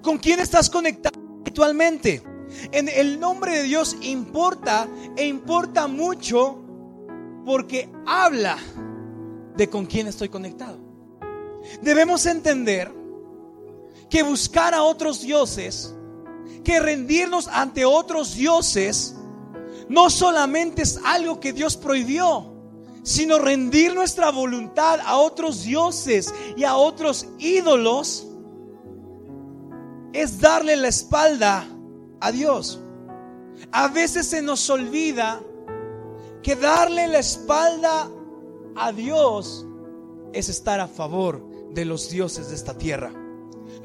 ¿Con 0.02 0.18
quién 0.18 0.38
estás 0.40 0.70
conectado 0.70 1.18
espiritualmente? 1.38 2.22
En 2.70 2.88
el 2.88 3.18
nombre 3.18 3.56
de 3.56 3.62
Dios 3.64 3.96
importa 4.02 4.86
e 5.16 5.26
importa 5.26 5.88
mucho 5.88 6.62
porque 7.44 7.88
habla 8.06 8.56
de 9.56 9.68
con 9.68 9.86
quién 9.86 10.06
estoy 10.06 10.28
conectado. 10.28 10.78
Debemos 11.82 12.26
entender 12.26 12.92
que 14.10 14.22
buscar 14.22 14.75
a 14.75 14.82
otros 14.82 15.20
dioses, 15.20 15.94
que 16.64 16.80
rendirnos 16.80 17.48
ante 17.48 17.84
otros 17.84 18.34
dioses, 18.34 19.14
no 19.88 20.10
solamente 20.10 20.82
es 20.82 21.00
algo 21.04 21.40
que 21.40 21.52
Dios 21.52 21.76
prohibió, 21.76 22.52
sino 23.02 23.38
rendir 23.38 23.94
nuestra 23.94 24.30
voluntad 24.30 25.00
a 25.04 25.16
otros 25.16 25.62
dioses 25.62 26.34
y 26.56 26.64
a 26.64 26.76
otros 26.76 27.26
ídolos, 27.38 28.26
es 30.12 30.40
darle 30.40 30.76
la 30.76 30.88
espalda 30.88 31.66
a 32.20 32.32
Dios. 32.32 32.80
A 33.70 33.88
veces 33.88 34.26
se 34.26 34.42
nos 34.42 34.68
olvida 34.70 35.40
que 36.42 36.56
darle 36.56 37.08
la 37.08 37.18
espalda 37.18 38.10
a 38.76 38.92
Dios 38.92 39.66
es 40.32 40.48
estar 40.48 40.80
a 40.80 40.88
favor 40.88 41.42
de 41.72 41.84
los 41.84 42.10
dioses 42.10 42.48
de 42.48 42.54
esta 42.54 42.76
tierra. 42.76 43.12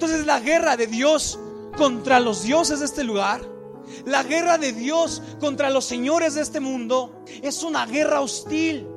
Entonces 0.01 0.25
la 0.25 0.39
guerra 0.39 0.77
de 0.77 0.88
Dios 0.88 1.38
contra 1.77 2.20
los 2.20 2.41
dioses 2.41 2.79
de 2.79 2.88
este 2.88 3.03
lugar, 3.03 3.39
la 4.03 4.24
guerra 4.24 4.58
de 4.58 4.74
Dios 4.74 5.22
contra 5.39 5.70
los 5.70 5.86
señores 5.86 6.34
de 6.34 6.41
este 6.41 6.60
mundo, 6.60 7.24
es 7.43 7.62
una 7.62 7.86
guerra 7.86 8.20
hostil, 8.20 8.88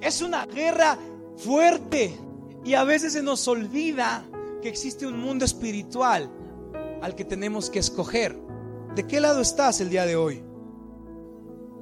es 0.00 0.22
una 0.22 0.46
guerra 0.46 0.96
fuerte 1.36 2.16
y 2.64 2.74
a 2.74 2.84
veces 2.84 3.14
se 3.14 3.22
nos 3.24 3.48
olvida 3.48 4.24
que 4.62 4.68
existe 4.68 5.08
un 5.08 5.18
mundo 5.18 5.44
espiritual 5.44 6.30
al 7.02 7.16
que 7.16 7.24
tenemos 7.24 7.68
que 7.68 7.80
escoger. 7.80 8.38
¿De 8.94 9.08
qué 9.08 9.18
lado 9.18 9.40
estás 9.40 9.80
el 9.80 9.90
día 9.90 10.06
de 10.06 10.14
hoy? 10.14 10.40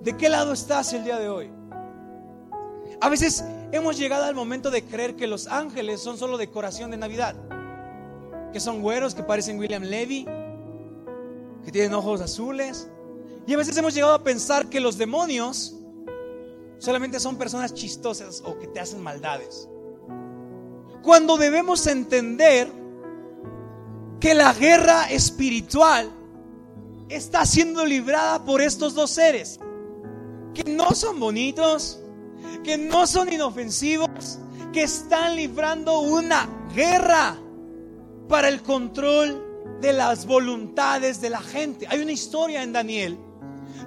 ¿De 0.02 0.16
qué 0.16 0.30
lado 0.30 0.54
estás 0.54 0.94
el 0.94 1.04
día 1.04 1.18
de 1.18 1.28
hoy? 1.28 1.52
A 3.02 3.10
veces 3.10 3.44
hemos 3.70 3.98
llegado 3.98 4.24
al 4.24 4.34
momento 4.34 4.70
de 4.70 4.82
creer 4.82 5.14
que 5.14 5.26
los 5.26 5.46
ángeles 5.46 6.00
son 6.00 6.16
solo 6.16 6.38
decoración 6.38 6.90
de 6.90 6.96
Navidad. 6.96 7.36
Que 8.54 8.60
son 8.60 8.82
güeros 8.82 9.16
que 9.16 9.24
parecen 9.24 9.58
William 9.58 9.82
Levy, 9.82 10.24
que 11.64 11.72
tienen 11.72 11.92
ojos 11.92 12.20
azules. 12.20 12.88
Y 13.48 13.54
a 13.54 13.56
veces 13.56 13.76
hemos 13.76 13.92
llegado 13.94 14.14
a 14.14 14.22
pensar 14.22 14.70
que 14.70 14.78
los 14.78 14.96
demonios 14.96 15.74
solamente 16.78 17.18
son 17.18 17.36
personas 17.36 17.74
chistosas 17.74 18.44
o 18.46 18.56
que 18.56 18.68
te 18.68 18.78
hacen 18.78 19.02
maldades. 19.02 19.68
Cuando 21.02 21.36
debemos 21.36 21.84
entender 21.88 22.70
que 24.20 24.34
la 24.34 24.52
guerra 24.52 25.10
espiritual 25.10 26.12
está 27.08 27.44
siendo 27.46 27.84
librada 27.84 28.44
por 28.44 28.62
estos 28.62 28.94
dos 28.94 29.10
seres 29.10 29.58
que 30.54 30.62
no 30.70 30.92
son 30.92 31.18
bonitos, 31.18 31.98
que 32.62 32.78
no 32.78 33.08
son 33.08 33.32
inofensivos, 33.32 34.38
que 34.72 34.84
están 34.84 35.34
librando 35.34 35.98
una 35.98 36.48
guerra 36.72 37.40
para 38.28 38.48
el 38.48 38.62
control 38.62 39.78
de 39.80 39.92
las 39.92 40.26
voluntades 40.26 41.20
de 41.20 41.30
la 41.30 41.40
gente. 41.40 41.86
Hay 41.88 42.00
una 42.00 42.12
historia 42.12 42.62
en 42.62 42.72
Daniel 42.72 43.18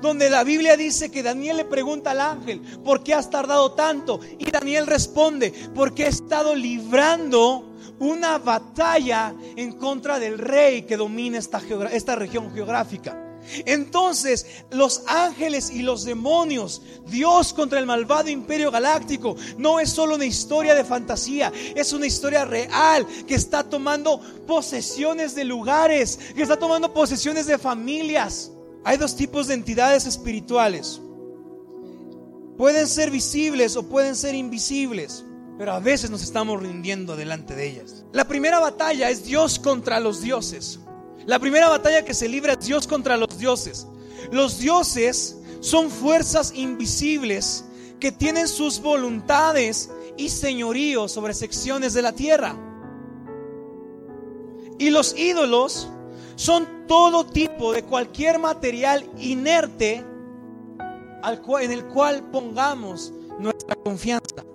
donde 0.02 0.30
la 0.30 0.44
Biblia 0.44 0.78
dice 0.78 1.10
que 1.10 1.24
Daniel 1.24 1.58
le 1.58 1.66
pregunta 1.66 2.12
al 2.12 2.22
ángel, 2.22 2.62
¿por 2.84 3.04
qué 3.04 3.14
has 3.14 3.30
tardado 3.30 3.72
tanto? 3.72 4.20
Y 4.38 4.52
Daniel 4.52 4.86
responde, 4.86 5.52
porque 5.74 6.04
he 6.04 6.08
estado 6.08 6.54
librando 6.56 7.74
una 8.00 8.38
batalla 8.38 9.34
en 9.56 9.74
contra 9.74 10.20
del 10.20 10.38
rey 10.38 10.84
que 10.84 10.98
domina 10.98 11.38
esta, 11.38 11.62
esta 11.92 12.16
región 12.16 12.54
geográfica. 12.54 13.27
Entonces 13.66 14.46
los 14.72 15.04
ángeles 15.08 15.72
y 15.72 15.82
los 15.82 16.04
demonios, 16.04 16.82
Dios 17.08 17.54
contra 17.54 17.80
el 17.80 17.86
malvado 17.86 18.30
imperio 18.30 18.72
galáctico, 18.72 19.36
no 19.58 19.80
es 19.80 19.90
solo 19.90 20.16
una 20.16 20.26
historia 20.26 20.76
de 20.76 20.84
fantasía, 20.84 21.52
es 21.76 21.94
una 21.94 22.08
historia 22.08 22.46
real 22.46 23.06
que 23.28 23.36
está 23.36 23.64
tomando 23.64 24.20
posesiones 24.46 25.36
de 25.36 25.46
lugares, 25.46 26.20
que 26.36 26.42
está 26.42 26.58
tomando 26.58 26.94
posesiones 26.94 27.48
de 27.48 27.58
familias. 27.58 28.52
Hay 28.84 28.98
dos 28.98 29.16
tipos 29.16 29.48
de 29.48 29.56
entidades 29.56 30.06
espirituales. 30.06 31.02
Pueden 32.58 32.88
ser 32.88 33.12
visibles 33.12 33.76
o 33.76 33.84
pueden 33.84 34.16
ser 34.16 34.34
invisibles, 34.34 35.24
pero 35.58 35.74
a 35.74 35.80
veces 35.80 36.10
nos 36.10 36.24
estamos 36.24 36.62
rindiendo 36.62 37.16
delante 37.16 37.56
de 37.56 37.68
ellas. 37.68 38.06
La 38.14 38.28
primera 38.28 38.60
batalla 38.60 39.10
es 39.10 39.26
Dios 39.26 39.60
contra 39.60 40.00
los 40.00 40.22
dioses. 40.22 40.80
La 41.28 41.40
primera 41.40 41.68
batalla 41.68 42.06
que 42.06 42.14
se 42.14 42.30
libra 42.30 42.54
es 42.54 42.66
Dios 42.66 42.88
contra 42.88 43.18
los 43.18 43.38
dioses. 43.38 43.86
Los 44.32 44.60
dioses 44.60 45.38
son 45.60 45.92
fuerzas 45.92 46.54
invisibles 46.56 47.66
que 48.00 48.14
tienen 48.14 48.48
sus 48.48 48.80
voluntades 48.80 49.92
y 50.16 50.30
señorío 50.30 51.10
sobre 51.10 51.34
secciones 51.34 51.94
de 51.94 52.02
la 52.02 52.14
tierra. 52.14 52.56
Y 54.80 54.90
los 54.90 55.18
ídolos 55.18 55.90
son 56.36 56.88
todo 56.88 57.26
tipo 57.26 57.74
de 57.74 57.84
cualquier 57.84 58.40
material 58.40 59.04
inerte 59.18 60.06
en 61.60 61.72
el 61.74 61.86
cual 61.88 62.24
pongamos 62.32 63.12
nuestra 63.38 63.76
confianza. 63.76 64.46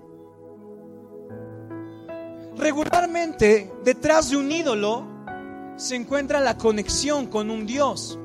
Regularmente, 2.57 3.71
detrás 3.83 4.31
de 4.31 4.37
un 4.37 4.51
ídolo 4.51 5.12
se 5.75 5.95
encuentra 5.95 6.39
la 6.39 6.57
conexión 6.57 7.27
con 7.27 7.49
un 7.49 7.65
Dios. 7.65 8.19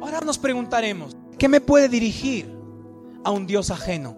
Ahora 0.00 0.20
nos 0.20 0.38
preguntaremos, 0.38 1.16
¿qué 1.38 1.48
me 1.48 1.60
puede 1.60 1.88
dirigir 1.88 2.52
a 3.24 3.30
un 3.30 3.46
Dios 3.46 3.70
ajeno? 3.70 4.16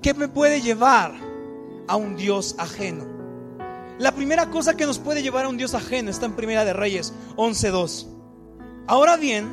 ¿Qué 0.00 0.14
me 0.14 0.28
puede 0.28 0.60
llevar 0.60 1.12
a 1.86 1.96
un 1.96 2.16
Dios 2.16 2.54
ajeno? 2.58 3.06
La 3.98 4.12
primera 4.12 4.50
cosa 4.50 4.74
que 4.74 4.86
nos 4.86 4.98
puede 4.98 5.22
llevar 5.22 5.44
a 5.44 5.48
un 5.48 5.56
Dios 5.56 5.74
ajeno 5.74 6.10
está 6.10 6.26
en 6.26 6.34
Primera 6.34 6.64
de 6.64 6.72
Reyes 6.72 7.12
11:2. 7.36 8.08
Ahora 8.88 9.16
bien, 9.16 9.52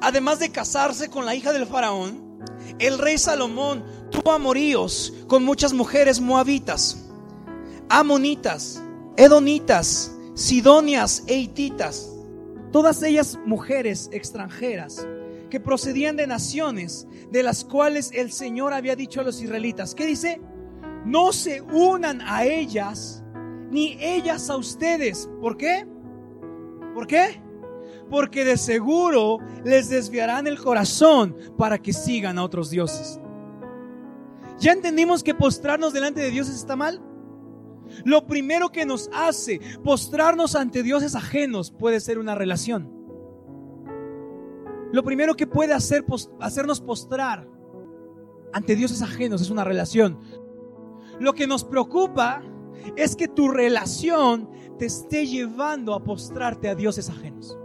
además 0.00 0.38
de 0.38 0.52
casarse 0.52 1.10
con 1.10 1.26
la 1.26 1.34
hija 1.34 1.52
del 1.52 1.66
faraón, 1.66 2.40
el 2.78 2.98
rey 2.98 3.18
Salomón 3.18 3.84
tuvo 4.10 4.32
amoríos 4.32 5.12
con 5.26 5.44
muchas 5.44 5.72
mujeres 5.72 6.20
moabitas, 6.20 7.04
amonitas, 7.88 8.80
edonitas, 9.16 10.13
sidonias 10.34 11.24
e 11.26 11.36
hititas, 11.38 12.12
todas 12.72 13.02
ellas 13.02 13.38
mujeres 13.46 14.10
extranjeras 14.12 15.06
que 15.48 15.60
procedían 15.60 16.16
de 16.16 16.26
naciones 16.26 17.06
de 17.30 17.42
las 17.42 17.64
cuales 17.64 18.10
el 18.12 18.32
Señor 18.32 18.72
había 18.72 18.96
dicho 18.96 19.20
a 19.20 19.24
los 19.24 19.40
israelitas, 19.40 19.94
¿qué 19.94 20.06
dice? 20.06 20.40
No 21.04 21.32
se 21.32 21.60
unan 21.60 22.20
a 22.22 22.44
ellas 22.44 23.22
ni 23.70 23.96
ellas 24.00 24.50
a 24.50 24.56
ustedes. 24.56 25.28
¿Por 25.40 25.56
qué? 25.56 25.86
¿Por 26.94 27.06
qué? 27.06 27.40
Porque 28.10 28.44
de 28.44 28.56
seguro 28.56 29.38
les 29.64 29.88
desviarán 29.88 30.46
el 30.46 30.58
corazón 30.58 31.36
para 31.56 31.78
que 31.78 31.92
sigan 31.92 32.38
a 32.38 32.44
otros 32.44 32.70
dioses. 32.70 33.20
¿Ya 34.58 34.72
entendimos 34.72 35.22
que 35.22 35.34
postrarnos 35.34 35.92
delante 35.92 36.20
de 36.20 36.30
dioses 36.30 36.56
está 36.56 36.76
mal? 36.76 37.00
Lo 38.04 38.26
primero 38.26 38.70
que 38.70 38.86
nos 38.86 39.10
hace 39.12 39.60
postrarnos 39.82 40.54
ante 40.56 40.82
dioses 40.82 41.14
ajenos 41.14 41.70
puede 41.70 42.00
ser 42.00 42.18
una 42.18 42.34
relación. 42.34 42.92
Lo 44.92 45.02
primero 45.02 45.34
que 45.34 45.46
puede 45.46 45.74
hacer, 45.74 46.04
hacernos 46.40 46.80
postrar 46.80 47.48
ante 48.52 48.76
dioses 48.76 49.02
ajenos 49.02 49.42
es 49.42 49.50
una 49.50 49.64
relación. 49.64 50.20
Lo 51.18 51.32
que 51.32 51.46
nos 51.46 51.64
preocupa 51.64 52.42
es 52.96 53.16
que 53.16 53.28
tu 53.28 53.48
relación 53.48 54.48
te 54.78 54.86
esté 54.86 55.26
llevando 55.26 55.94
a 55.94 56.02
postrarte 56.02 56.68
a 56.68 56.74
dioses 56.74 57.08
ajenos. 57.08 57.58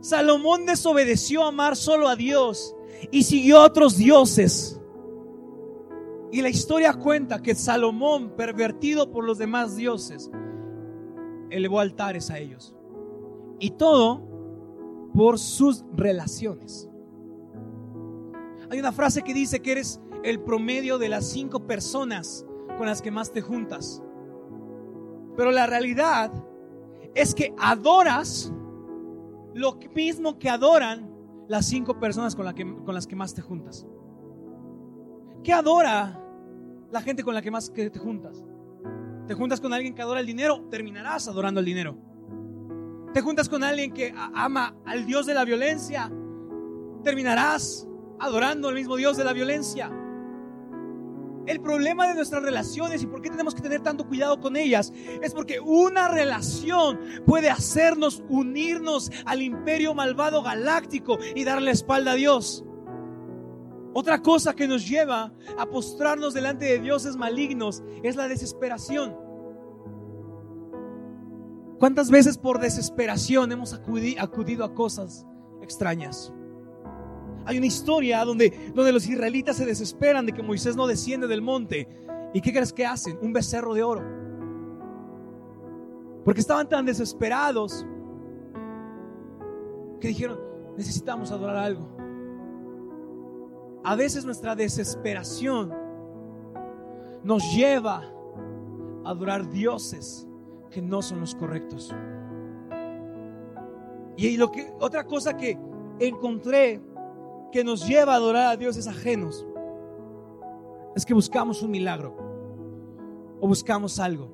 Salomón 0.00 0.66
desobedeció 0.66 1.44
amar 1.44 1.76
solo 1.76 2.08
a 2.08 2.16
Dios 2.16 2.74
y 3.10 3.24
siguió 3.24 3.58
a 3.58 3.64
otros 3.64 3.96
dioses 3.96 4.80
y 6.34 6.42
la 6.42 6.48
historia 6.48 6.92
cuenta 6.94 7.40
que 7.40 7.54
Salomón, 7.54 8.30
pervertido 8.30 9.12
por 9.12 9.22
los 9.22 9.38
demás 9.38 9.76
dioses, 9.76 10.32
elevó 11.48 11.78
altares 11.78 12.28
a 12.28 12.40
ellos. 12.40 12.74
Y 13.60 13.70
todo 13.70 14.20
por 15.14 15.38
sus 15.38 15.84
relaciones. 15.94 16.90
Hay 18.68 18.80
una 18.80 18.90
frase 18.90 19.22
que 19.22 19.32
dice 19.32 19.62
que 19.62 19.70
eres 19.70 20.00
el 20.24 20.40
promedio 20.40 20.98
de 20.98 21.08
las 21.08 21.24
cinco 21.24 21.68
personas 21.68 22.44
con 22.78 22.86
las 22.86 23.00
que 23.00 23.12
más 23.12 23.30
te 23.30 23.40
juntas. 23.40 24.02
Pero 25.36 25.52
la 25.52 25.68
realidad 25.68 26.32
es 27.14 27.32
que 27.32 27.54
adoras 27.60 28.52
lo 29.54 29.78
mismo 29.94 30.36
que 30.40 30.50
adoran 30.50 31.08
las 31.46 31.66
cinco 31.66 32.00
personas 32.00 32.34
con, 32.34 32.84
con 32.84 32.92
las 32.92 33.06
que 33.06 33.14
más 33.14 33.34
te 33.34 33.40
juntas. 33.40 33.86
¿Qué 35.44 35.52
adora 35.52 36.22
la 36.90 37.02
gente 37.02 37.22
con 37.22 37.34
la 37.34 37.42
que 37.42 37.50
más 37.50 37.72
te 37.72 37.98
juntas? 37.98 38.44
Te 39.26 39.34
juntas 39.34 39.60
con 39.60 39.72
alguien 39.72 39.94
que 39.94 40.02
adora 40.02 40.20
el 40.20 40.26
dinero, 40.26 40.66
terminarás 40.70 41.28
adorando 41.28 41.60
el 41.60 41.66
dinero. 41.66 41.96
Te 43.12 43.20
juntas 43.20 43.48
con 43.48 43.64
alguien 43.64 43.92
que 43.92 44.12
ama 44.34 44.76
al 44.84 45.06
Dios 45.06 45.26
de 45.26 45.34
la 45.34 45.44
violencia, 45.44 46.10
terminarás 47.02 47.88
adorando 48.18 48.68
al 48.68 48.74
mismo 48.74 48.96
Dios 48.96 49.16
de 49.16 49.24
la 49.24 49.32
violencia. 49.32 49.90
El 51.46 51.60
problema 51.60 52.08
de 52.08 52.14
nuestras 52.14 52.42
relaciones 52.42 53.02
y 53.02 53.06
por 53.06 53.20
qué 53.20 53.28
tenemos 53.28 53.54
que 53.54 53.60
tener 53.60 53.82
tanto 53.82 54.06
cuidado 54.06 54.40
con 54.40 54.56
ellas 54.56 54.92
es 55.22 55.34
porque 55.34 55.60
una 55.60 56.08
relación 56.08 56.98
puede 57.26 57.50
hacernos 57.50 58.22
unirnos 58.28 59.10
al 59.26 59.42
imperio 59.42 59.94
malvado 59.94 60.42
galáctico 60.42 61.18
y 61.34 61.44
darle 61.44 61.70
espalda 61.70 62.12
a 62.12 62.14
Dios. 62.14 62.64
Otra 63.94 64.20
cosa 64.20 64.54
que 64.54 64.66
nos 64.66 64.86
lleva 64.88 65.32
a 65.56 65.66
postrarnos 65.66 66.34
delante 66.34 66.64
de 66.64 66.80
dioses 66.80 67.16
malignos 67.16 67.82
es 68.02 68.16
la 68.16 68.26
desesperación. 68.26 69.16
¿Cuántas 71.78 72.10
veces 72.10 72.36
por 72.36 72.58
desesperación 72.60 73.52
hemos 73.52 73.72
acudido 73.72 74.64
a 74.64 74.74
cosas 74.74 75.24
extrañas? 75.62 76.32
Hay 77.46 77.56
una 77.56 77.66
historia 77.66 78.24
donde, 78.24 78.72
donde 78.74 78.92
los 78.92 79.06
israelitas 79.06 79.56
se 79.56 79.66
desesperan 79.66 80.26
de 80.26 80.32
que 80.32 80.42
Moisés 80.42 80.74
no 80.74 80.88
desciende 80.88 81.28
del 81.28 81.42
monte. 81.42 81.88
¿Y 82.32 82.40
qué 82.40 82.52
crees 82.52 82.72
que 82.72 82.84
hacen? 82.84 83.16
Un 83.22 83.32
becerro 83.32 83.74
de 83.74 83.84
oro. 83.84 84.02
Porque 86.24 86.40
estaban 86.40 86.68
tan 86.68 86.84
desesperados 86.84 87.86
que 90.00 90.08
dijeron, 90.08 90.40
necesitamos 90.76 91.30
adorar 91.30 91.58
algo. 91.58 91.93
A 93.84 93.96
veces 93.96 94.24
nuestra 94.24 94.56
desesperación 94.56 95.72
nos 97.22 97.54
lleva 97.54 98.02
a 99.04 99.10
adorar 99.10 99.50
dioses 99.50 100.26
que 100.70 100.80
no 100.80 101.02
son 101.02 101.20
los 101.20 101.34
correctos. 101.34 101.94
Y 104.16 104.36
lo 104.38 104.50
que 104.50 104.72
otra 104.80 105.04
cosa 105.04 105.36
que 105.36 105.58
encontré 105.98 106.80
que 107.52 107.62
nos 107.62 107.86
lleva 107.86 108.14
a 108.14 108.16
adorar 108.16 108.46
a 108.52 108.56
dioses 108.56 108.86
ajenos 108.86 109.46
es 110.96 111.04
que 111.04 111.12
buscamos 111.12 111.62
un 111.62 111.70
milagro 111.70 112.16
o 113.40 113.46
buscamos 113.46 113.98
algo. 113.98 114.30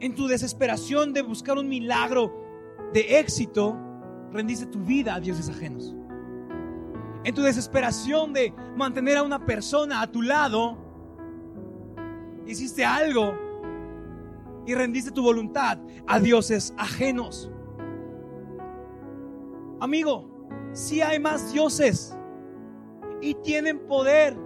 En 0.00 0.16
tu 0.16 0.26
desesperación 0.26 1.12
de 1.12 1.22
buscar 1.22 1.58
un 1.58 1.68
milagro 1.68 2.34
de 2.92 3.20
éxito, 3.20 3.76
rendiste 4.32 4.66
tu 4.66 4.80
vida 4.80 5.14
a 5.14 5.20
dioses 5.20 5.48
ajenos. 5.48 5.94
En 7.24 7.34
tu 7.34 7.42
desesperación 7.42 8.32
de 8.32 8.52
mantener 8.76 9.16
a 9.16 9.22
una 9.22 9.44
persona 9.44 10.02
a 10.02 10.10
tu 10.10 10.22
lado, 10.22 10.76
hiciste 12.46 12.84
algo 12.84 13.34
y 14.66 14.74
rendiste 14.74 15.10
tu 15.10 15.22
voluntad 15.22 15.78
a 16.06 16.18
dioses 16.18 16.74
ajenos. 16.76 17.50
Amigo, 19.80 20.28
si 20.72 21.00
hay 21.00 21.18
más 21.18 21.52
dioses 21.52 22.16
y 23.20 23.34
tienen 23.34 23.78
poder, 23.86 24.36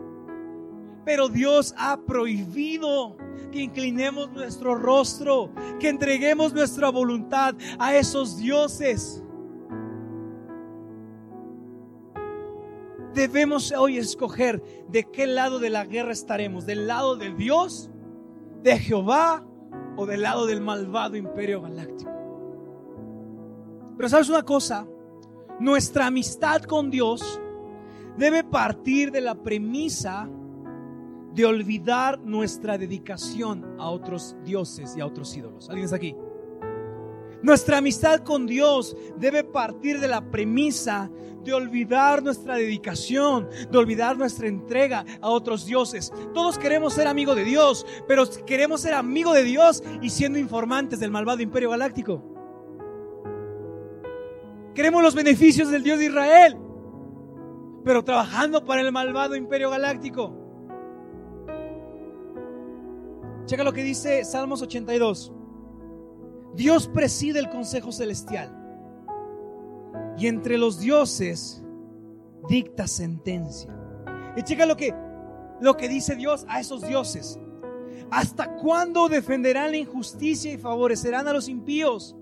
pero 1.04 1.28
Dios 1.28 1.74
ha 1.78 1.98
prohibido 2.00 3.16
que 3.52 3.60
inclinemos 3.60 4.32
nuestro 4.32 4.74
rostro, 4.74 5.50
que 5.78 5.88
entreguemos 5.88 6.52
nuestra 6.52 6.90
voluntad 6.90 7.54
a 7.78 7.94
esos 7.94 8.36
dioses. 8.36 9.22
Debemos 13.16 13.72
hoy 13.72 13.96
escoger 13.96 14.62
de 14.90 15.05
qué 15.05 15.26
lado 15.26 15.59
de 15.59 15.70
la 15.70 15.87
guerra 15.87 16.12
estaremos, 16.12 16.66
del 16.66 16.87
lado 16.87 17.16
del 17.16 17.35
Dios, 17.35 17.90
de 18.62 18.79
Jehová 18.79 19.42
o 19.96 20.05
del 20.05 20.20
lado 20.20 20.44
del 20.44 20.61
malvado 20.61 21.16
imperio 21.16 21.62
galáctico. 21.62 22.11
Pero 23.96 24.09
sabes 24.11 24.29
una 24.29 24.42
cosa, 24.42 24.87
nuestra 25.59 26.09
amistad 26.09 26.64
con 26.64 26.90
Dios 26.90 27.40
debe 28.18 28.44
partir 28.44 29.11
de 29.11 29.22
la 29.22 29.35
premisa 29.35 30.29
de 31.33 31.46
olvidar 31.46 32.18
nuestra 32.20 32.76
dedicación 32.76 33.76
a 33.79 33.88
otros 33.88 34.37
dioses 34.44 34.94
y 34.94 35.00
a 35.00 35.07
otros 35.07 35.35
ídolos. 35.35 35.70
¿Alguien 35.70 35.87
está 35.87 35.96
aquí? 35.96 36.14
Nuestra 37.46 37.78
amistad 37.78 38.24
con 38.24 38.44
Dios 38.44 38.96
debe 39.18 39.44
partir 39.44 40.00
de 40.00 40.09
la 40.09 40.32
premisa 40.32 41.09
de 41.44 41.54
olvidar 41.54 42.20
nuestra 42.20 42.56
dedicación, 42.56 43.48
de 43.70 43.78
olvidar 43.78 44.18
nuestra 44.18 44.48
entrega 44.48 45.04
a 45.20 45.28
otros 45.28 45.64
dioses. 45.64 46.12
Todos 46.35 46.59
queremos 46.59 46.94
ser 46.94 47.06
amigos 47.06 47.37
de 47.37 47.44
Dios, 47.44 47.87
pero 48.09 48.24
queremos 48.44 48.80
ser 48.80 48.94
amigos 48.94 49.37
de 49.37 49.44
Dios 49.44 49.85
y 50.02 50.11
siendo 50.11 50.40
informantes 50.40 50.98
del 50.98 51.12
malvado 51.12 51.40
imperio 51.40 51.70
galáctico. 51.70 52.20
Queremos 54.74 55.00
los 55.00 55.14
beneficios 55.14 55.70
del 55.70 55.85
Dios 55.85 56.00
de 56.00 56.06
Israel, 56.06 56.59
pero 57.85 58.02
trabajando 58.02 58.64
para 58.64 58.80
el 58.80 58.90
malvado 58.90 59.37
imperio 59.37 59.70
galáctico. 59.70 60.35
Checa 63.44 63.62
lo 63.62 63.72
que 63.72 63.85
dice 63.85 64.24
Salmos 64.24 64.62
82. 64.62 65.36
Dios 66.56 66.88
preside 66.88 67.38
el 67.38 67.50
consejo 67.50 67.92
celestial 67.92 68.50
y 70.18 70.26
entre 70.26 70.56
los 70.56 70.80
dioses 70.80 71.62
dicta 72.48 72.86
sentencia. 72.86 73.70
Y 74.36 74.42
checa 74.42 74.64
lo 74.66 74.76
que, 74.76 74.94
lo 75.60 75.76
que 75.76 75.88
dice 75.88 76.16
Dios 76.16 76.46
a 76.48 76.60
esos 76.60 76.82
dioses. 76.86 77.38
¿Hasta 78.10 78.56
cuándo 78.56 79.08
defenderán 79.08 79.72
la 79.72 79.76
injusticia 79.76 80.52
y 80.52 80.58
favorecerán 80.58 81.28
a 81.28 81.32
los 81.32 81.48
impíos? 81.48 82.16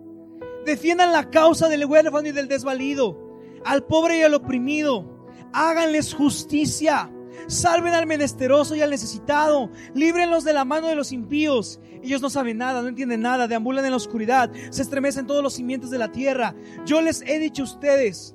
Defiendan 0.67 1.13
la 1.13 1.31
causa 1.31 1.69
del 1.69 1.85
huérfano 1.85 2.29
y 2.29 2.33
del 2.33 2.49
desvalido, 2.49 3.17
al 3.65 3.85
pobre 3.85 4.19
y 4.19 4.23
al 4.23 4.35
oprimido. 4.35 5.29
Háganles 5.53 6.15
justicia. 6.15 7.14
Salven 7.47 7.95
al 7.95 8.07
menesteroso 8.07 8.75
y 8.75 8.83
al 8.83 8.91
necesitado. 8.91 9.71
Líbrenlos 9.95 10.45
de 10.45 10.53
la 10.53 10.65
mano 10.65 10.89
de 10.89 10.95
los 10.95 11.13
impíos. 11.13 11.81
Ellos 12.03 12.21
no 12.21 12.31
saben 12.31 12.59
nada, 12.59 12.83
no 12.83 12.89
entienden 12.89 13.23
nada, 13.23 13.49
deambulan 13.49 13.85
en 13.85 13.93
la 13.93 13.97
oscuridad, 13.97 14.51
se 14.71 14.83
estremecen 14.83 15.27
todos 15.27 15.43
los 15.43 15.55
cimientos 15.55 15.91
de 15.91 15.99
la 15.99 16.13
tierra. 16.13 16.55
Yo 16.85 17.01
les 17.01 17.23
he 17.23 17.39
dicho 17.39 17.63
a 17.63 17.65
ustedes, 17.65 18.35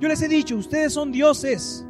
yo 0.00 0.08
les 0.08 0.22
he 0.22 0.28
dicho, 0.28 0.56
ustedes 0.56 0.94
son 0.94 1.12
dioses. 1.12 1.84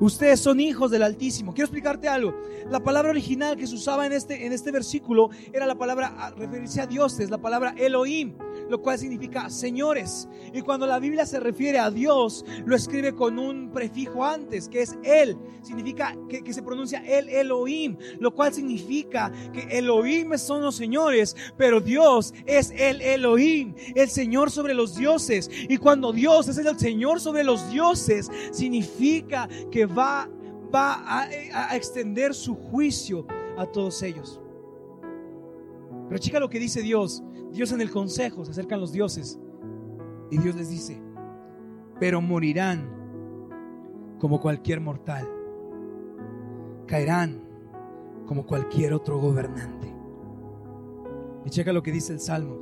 Ustedes 0.00 0.40
son 0.40 0.60
hijos 0.60 0.90
del 0.90 1.02
Altísimo. 1.02 1.52
Quiero 1.52 1.66
explicarte 1.66 2.08
algo. 2.08 2.34
La 2.70 2.80
palabra 2.80 3.10
original 3.10 3.56
que 3.56 3.66
se 3.66 3.74
usaba 3.74 4.06
en 4.06 4.12
este, 4.12 4.46
en 4.46 4.52
este 4.52 4.70
versículo 4.72 5.28
era 5.52 5.66
la 5.66 5.76
palabra 5.76 6.32
referirse 6.36 6.80
a 6.80 6.86
dioses, 6.86 7.28
la 7.28 7.38
palabra 7.38 7.74
Elohim 7.76 8.34
lo 8.70 8.80
cual 8.80 8.98
significa 8.98 9.50
señores. 9.50 10.28
Y 10.54 10.62
cuando 10.62 10.86
la 10.86 10.98
Biblia 10.98 11.26
se 11.26 11.40
refiere 11.40 11.78
a 11.78 11.90
Dios, 11.90 12.44
lo 12.64 12.76
escribe 12.76 13.14
con 13.14 13.38
un 13.38 13.70
prefijo 13.72 14.24
antes, 14.24 14.68
que 14.68 14.82
es 14.82 14.96
Él. 15.02 15.36
Significa 15.62 16.16
que, 16.28 16.52
se 16.54 16.62
pronuncia 16.62 17.02
El 17.06 17.28
Elohim, 17.28 17.96
lo 18.18 18.34
cual 18.34 18.54
significa 18.54 19.30
que 19.52 19.78
Elohim 19.78 20.38
son 20.38 20.62
los 20.62 20.76
señores, 20.76 21.36
pero 21.56 21.80
Dios 21.80 22.32
es 22.46 22.70
el 22.70 23.02
Elohim, 23.02 23.74
el 23.94 24.08
Señor 24.08 24.50
sobre 24.50 24.72
los 24.72 24.96
dioses. 24.96 25.50
Y 25.68 25.76
cuando 25.76 26.12
Dios 26.12 26.48
es 26.48 26.56
el 26.56 26.78
Señor 26.78 27.20
sobre 27.20 27.44
los 27.44 27.70
dioses, 27.70 28.30
significa 28.52 29.48
que 29.70 29.86
va, 29.96 30.28
va 30.74 31.02
a 31.22 31.76
extender 31.76 32.34
su 32.34 32.54
juicio 32.54 33.26
a 33.56 33.66
todos 33.66 34.02
ellos. 34.02 34.40
Pero 36.08 36.18
chica 36.18 36.40
lo 36.40 36.50
que 36.50 36.58
dice 36.58 36.82
Dios. 36.82 37.22
Dios 37.52 37.72
en 37.72 37.80
el 37.80 37.90
consejo, 37.90 38.44
se 38.44 38.52
acercan 38.52 38.80
los 38.80 38.92
dioses. 38.92 39.38
Y 40.30 40.38
Dios 40.38 40.54
les 40.54 40.70
dice, 40.70 41.00
pero 41.98 42.20
morirán 42.20 42.88
como 44.18 44.40
cualquier 44.40 44.80
mortal. 44.80 45.28
Caerán 46.86 47.42
como 48.26 48.46
cualquier 48.46 48.92
otro 48.92 49.18
gobernante. 49.18 49.92
Y 51.44 51.50
checa 51.50 51.72
lo 51.72 51.82
que 51.82 51.92
dice 51.92 52.12
el 52.12 52.20
Salmo, 52.20 52.58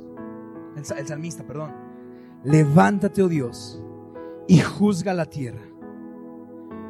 el, 0.75 0.83
el 0.97 1.07
salmista, 1.07 1.45
perdón. 1.45 1.73
Levántate, 2.43 3.21
oh 3.21 3.27
Dios, 3.27 3.83
y 4.47 4.59
juzga 4.59 5.13
la 5.13 5.25
tierra, 5.25 5.61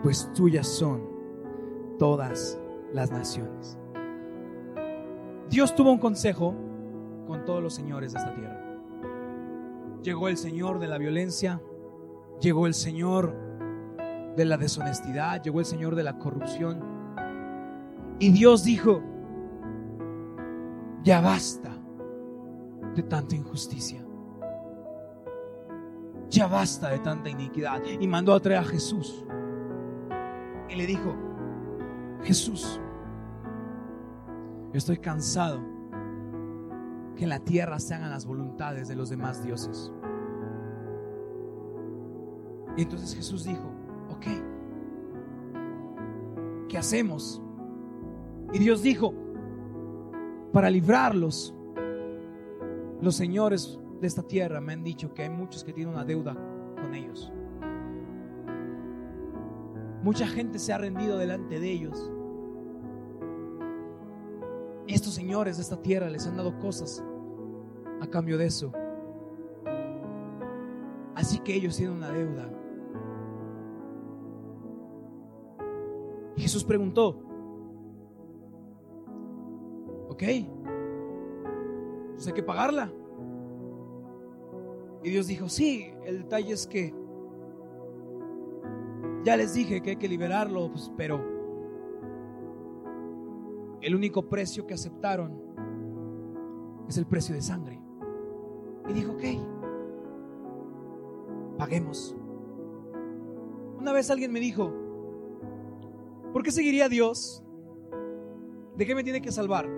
pues 0.03 0.31
tuyas 0.33 0.67
son 0.67 1.01
todas 1.97 2.59
las 2.93 3.12
naciones. 3.12 3.77
Dios 5.49 5.75
tuvo 5.75 5.91
un 5.91 5.97
consejo 5.99 6.53
con 7.27 7.45
todos 7.45 7.62
los 7.62 7.73
señores 7.73 8.13
de 8.13 8.19
esta 8.19 8.33
tierra. 8.35 8.65
Llegó 10.03 10.27
el 10.29 10.38
Señor 10.38 10.79
de 10.79 10.88
la 10.88 10.97
violencia, 10.97 11.62
Llegó 12.41 12.67
el 12.67 12.73
Señor 12.73 13.35
de 14.38 14.45
la 14.45 14.55
deshonestidad, 14.55 15.43
llegó 15.43 15.59
el 15.59 15.65
Señor 15.65 15.95
de 15.95 16.03
la 16.03 16.17
corrupción. 16.17 16.79
Y 18.17 18.31
Dios 18.31 18.63
dijo, 18.63 19.01
ya 21.03 21.19
basta 21.19 21.71
de 22.95 23.03
tanta 23.03 23.35
injusticia. 23.35 24.05
Ya 26.29 26.47
basta 26.47 26.89
de 26.89 26.99
tanta 26.99 27.29
iniquidad. 27.29 27.81
Y 27.99 28.07
mandó 28.07 28.33
a 28.33 28.39
traer 28.39 28.59
a 28.59 28.63
Jesús. 28.63 29.25
Y 30.69 30.75
le 30.75 30.86
dijo, 30.86 31.15
Jesús, 32.23 32.79
estoy 34.73 34.97
cansado 34.97 35.60
que 37.15 37.23
en 37.23 37.29
la 37.29 37.39
tierra 37.39 37.79
se 37.79 37.95
hagan 37.95 38.12
las 38.12 38.25
voluntades 38.25 38.88
de 38.88 38.95
los 38.95 39.10
demás 39.10 39.43
dioses. 39.43 39.91
Y 42.77 42.84
entonces 42.84 43.15
Jesús 43.15 43.43
dijo, 43.43 43.69
ok, 44.10 44.25
¿qué 46.69 46.77
hacemos? 46.77 47.41
Y 48.53 48.60
Dios 48.60 48.82
dijo, 48.84 49.13
para 50.53 50.69
librarlos, 50.69 51.53
los 53.01 53.15
señores 53.15 53.79
de 53.99 54.08
esta 54.08 54.23
tierra 54.23 54.62
me 54.62 54.73
han 54.73 54.84
dicho 54.84 55.13
que 55.13 55.23
hay 55.23 55.29
muchos 55.29 55.63
que 55.63 55.73
tienen 55.73 55.93
una 55.93 56.05
deuda 56.05 56.36
con 56.82 56.93
ellos. 56.93 57.34
Mucha 60.03 60.27
gente 60.27 60.59
se 60.59 60.71
ha 60.71 60.77
rendido 60.77 61.17
delante 61.17 61.59
de 61.59 61.71
ellos. 61.71 62.12
Estos 64.88 65.13
señores 65.13 65.57
de 65.57 65.63
esta 65.63 65.81
tierra 65.81 66.09
les 66.09 66.25
han 66.25 66.38
dado 66.38 66.57
cosas 66.59 67.03
a 68.01 68.07
cambio 68.07 68.38
de 68.38 68.45
eso. 68.45 68.71
Así 71.15 71.39
que 71.39 71.53
ellos 71.53 71.75
tienen 71.75 71.97
una 71.97 72.12
deuda. 72.12 72.49
Jesús 76.38 76.63
preguntó, 76.63 77.21
ok, 80.07 80.23
pues 82.13 82.27
hay 82.27 82.33
que 82.33 82.43
pagarla. 82.43 82.91
Y 85.03 85.09
Dios 85.09 85.27
dijo, 85.27 85.49
sí, 85.49 85.91
el 86.05 86.23
detalle 86.23 86.53
es 86.53 86.65
que 86.65 86.93
ya 89.23 89.36
les 89.36 89.53
dije 89.53 89.82
que 89.82 89.91
hay 89.91 89.95
que 89.97 90.08
liberarlo, 90.08 90.71
pues, 90.71 90.91
pero 90.95 91.21
el 93.82 93.95
único 93.95 94.27
precio 94.27 94.65
que 94.65 94.73
aceptaron 94.73 95.39
es 96.88 96.97
el 96.97 97.05
precio 97.05 97.36
de 97.36 97.41
sangre. 97.41 97.82
Y 98.88 98.93
dijo, 98.93 99.13
ok, 99.13 99.23
paguemos. 101.58 102.15
Una 103.77 103.93
vez 103.93 104.10
alguien 104.10 104.32
me 104.32 104.39
dijo, 104.39 104.73
¿por 106.34 106.43
qué 106.43 106.51
seguiría 106.51 106.86
a 106.86 106.89
Dios? 106.89 107.43
¿De 108.75 108.86
qué 108.86 108.95
me 108.95 109.03
tiene 109.03 109.21
que 109.21 109.32
salvar? 109.32 109.69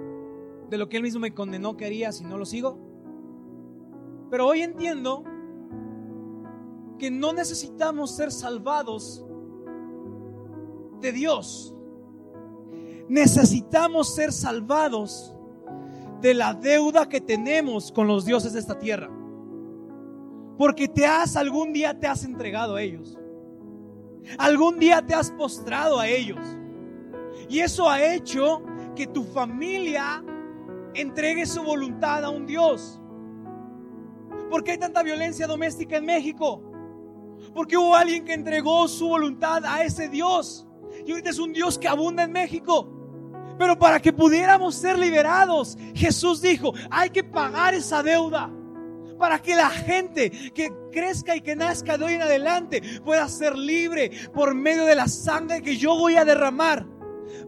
¿De 0.69 0.77
lo 0.77 0.87
que 0.87 0.97
Él 0.97 1.03
mismo 1.03 1.19
me 1.19 1.33
condenó 1.33 1.75
que 1.75 1.85
haría 1.85 2.11
si 2.11 2.23
no 2.23 2.37
lo 2.37 2.45
sigo? 2.45 2.77
Pero 4.29 4.47
hoy 4.47 4.61
entiendo 4.61 5.23
que 6.97 7.11
no 7.11 7.33
necesitamos 7.33 8.15
ser 8.15 8.31
salvados 8.31 9.25
de 11.01 11.11
Dios. 11.11 11.75
Necesitamos 13.09 14.13
ser 14.15 14.31
salvados 14.31 15.35
de 16.21 16.33
la 16.33 16.53
deuda 16.53 17.09
que 17.09 17.19
tenemos 17.19 17.91
con 17.91 18.07
los 18.07 18.25
dioses 18.25 18.53
de 18.53 18.59
esta 18.59 18.77
tierra. 18.77 19.09
Porque 20.57 20.87
te 20.87 21.05
has, 21.05 21.35
algún 21.35 21.73
día 21.73 21.99
te 21.99 22.07
has 22.07 22.23
entregado 22.23 22.75
a 22.75 22.81
ellos. 22.81 23.17
Algún 24.37 24.79
día 24.79 25.01
te 25.01 25.13
has 25.13 25.31
postrado 25.31 25.99
a 25.99 26.07
ellos. 26.07 26.39
Y 27.49 27.59
eso 27.59 27.89
ha 27.89 28.01
hecho 28.13 28.61
que 28.95 29.07
tu 29.07 29.23
familia 29.23 30.23
entregue 30.93 31.45
su 31.45 31.63
voluntad 31.63 32.23
a 32.23 32.29
un 32.29 32.45
Dios. 32.45 33.01
¿Por 34.49 34.63
qué 34.63 34.71
hay 34.71 34.77
tanta 34.77 35.01
violencia 35.01 35.47
doméstica 35.47 35.97
en 35.97 36.05
México? 36.05 36.61
Porque 37.53 37.75
hubo 37.77 37.95
alguien 37.95 38.23
que 38.23 38.33
entregó 38.33 38.87
su 38.87 39.07
voluntad 39.07 39.65
a 39.65 39.83
ese 39.83 40.07
Dios. 40.09 40.67
Y 41.05 41.11
ahorita 41.11 41.29
es 41.29 41.39
un 41.39 41.53
Dios 41.53 41.77
que 41.77 41.87
abunda 41.87 42.23
en 42.23 42.31
México. 42.31 42.87
Pero 43.57 43.77
para 43.77 43.99
que 43.99 44.11
pudiéramos 44.11 44.75
ser 44.75 44.97
liberados, 44.97 45.77
Jesús 45.93 46.41
dijo, 46.41 46.73
hay 46.89 47.09
que 47.09 47.23
pagar 47.23 47.73
esa 47.73 48.01
deuda. 48.01 48.49
Para 49.19 49.39
que 49.39 49.55
la 49.55 49.69
gente 49.69 50.31
que 50.51 50.71
crezca 50.91 51.35
y 51.35 51.41
que 51.41 51.55
nazca 51.55 51.95
de 51.97 52.05
hoy 52.05 52.13
en 52.13 52.23
adelante 52.23 52.81
pueda 53.05 53.27
ser 53.29 53.55
libre 53.55 54.11
por 54.33 54.55
medio 54.55 54.85
de 54.85 54.95
la 54.95 55.07
sangre 55.07 55.61
que 55.61 55.77
yo 55.77 55.95
voy 55.95 56.15
a 56.15 56.25
derramar. 56.25 56.87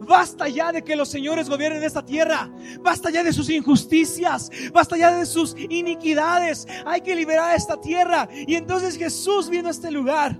Basta 0.00 0.48
ya 0.48 0.72
de 0.72 0.82
que 0.82 0.96
los 0.96 1.08
señores 1.08 1.48
gobiernen 1.48 1.82
esta 1.82 2.04
tierra. 2.04 2.50
Basta 2.80 3.10
ya 3.10 3.24
de 3.24 3.32
sus 3.32 3.50
injusticias. 3.50 4.50
Basta 4.72 4.96
ya 4.96 5.16
de 5.16 5.26
sus 5.26 5.56
iniquidades. 5.58 6.66
Hay 6.86 7.00
que 7.00 7.16
liberar 7.16 7.56
esta 7.56 7.80
tierra. 7.80 8.28
Y 8.46 8.54
entonces 8.54 8.96
Jesús 8.96 9.50
vino 9.50 9.68
a 9.68 9.72
este 9.72 9.90
lugar. 9.90 10.38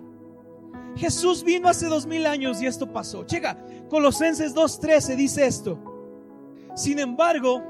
Jesús 0.96 1.42
vino 1.42 1.68
hace 1.68 1.86
dos 1.86 2.06
mil 2.06 2.26
años 2.26 2.62
y 2.62 2.66
esto 2.66 2.92
pasó. 2.92 3.24
Checa, 3.24 3.58
Colosenses 3.88 4.54
2.13 4.54 5.16
dice 5.16 5.46
esto. 5.46 5.78
Sin 6.76 6.98
embargo, 6.98 7.62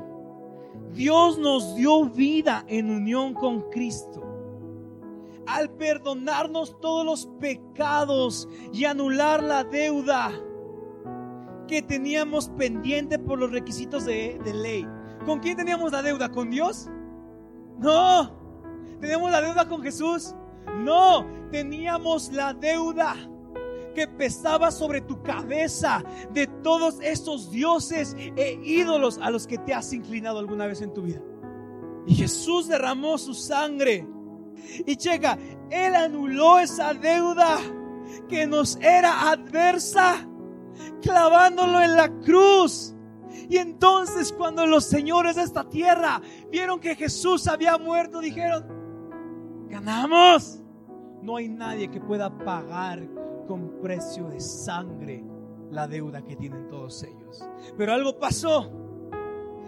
Dios 0.92 1.38
nos 1.38 1.74
dio 1.74 2.04
vida 2.04 2.64
en 2.68 2.90
unión 2.90 3.34
con 3.34 3.70
Cristo. 3.70 4.22
Al 5.46 5.70
perdonarnos 5.70 6.78
todos 6.80 7.04
los 7.04 7.26
pecados 7.38 8.48
y 8.72 8.84
anular 8.84 9.42
la 9.42 9.64
deuda 9.64 10.32
que 11.66 11.82
teníamos 11.82 12.48
pendiente 12.50 13.18
por 13.18 13.38
los 13.38 13.50
requisitos 13.50 14.04
de, 14.04 14.38
de 14.44 14.54
ley. 14.54 14.86
¿Con 15.24 15.40
quién 15.40 15.56
teníamos 15.56 15.92
la 15.92 16.02
deuda? 16.02 16.30
¿Con 16.30 16.50
Dios? 16.50 16.88
No. 17.78 18.30
¿Tenemos 19.00 19.30
la 19.30 19.40
deuda 19.40 19.68
con 19.68 19.82
Jesús? 19.82 20.34
No. 20.78 21.26
Teníamos 21.50 22.32
la 22.32 22.52
deuda 22.52 23.16
que 23.94 24.08
pesaba 24.08 24.70
sobre 24.70 25.00
tu 25.00 25.22
cabeza 25.22 26.02
de 26.32 26.46
todos 26.46 26.98
estos 27.00 27.50
dioses 27.50 28.14
e 28.18 28.58
ídolos 28.64 29.18
a 29.18 29.30
los 29.30 29.46
que 29.46 29.56
te 29.58 29.72
has 29.72 29.92
inclinado 29.92 30.38
alguna 30.38 30.66
vez 30.66 30.82
en 30.82 30.92
tu 30.92 31.02
vida. 31.02 31.22
Y 32.06 32.14
Jesús 32.14 32.68
derramó 32.68 33.16
su 33.16 33.32
sangre. 33.32 34.06
Y 34.86 34.96
checa, 34.96 35.38
Él 35.70 35.94
anuló 35.94 36.58
esa 36.58 36.92
deuda 36.92 37.58
que 38.28 38.46
nos 38.46 38.76
era 38.76 39.30
adversa, 39.30 40.28
clavándolo 41.00 41.80
en 41.80 41.96
la 41.96 42.08
cruz. 42.20 42.94
Y 43.48 43.58
entonces 43.58 44.32
cuando 44.32 44.66
los 44.66 44.84
señores 44.84 45.36
de 45.36 45.42
esta 45.42 45.68
tierra 45.68 46.20
vieron 46.50 46.80
que 46.80 46.94
Jesús 46.94 47.46
había 47.46 47.78
muerto, 47.78 48.20
dijeron, 48.20 48.83
ganamos. 49.68 50.60
No 51.22 51.36
hay 51.36 51.48
nadie 51.48 51.90
que 51.90 52.00
pueda 52.00 52.36
pagar 52.38 53.08
con 53.46 53.80
precio 53.80 54.28
de 54.28 54.40
sangre 54.40 55.24
la 55.70 55.88
deuda 55.88 56.22
que 56.22 56.36
tienen 56.36 56.68
todos 56.68 57.02
ellos. 57.02 57.44
Pero 57.76 57.92
algo 57.92 58.18
pasó. 58.18 58.70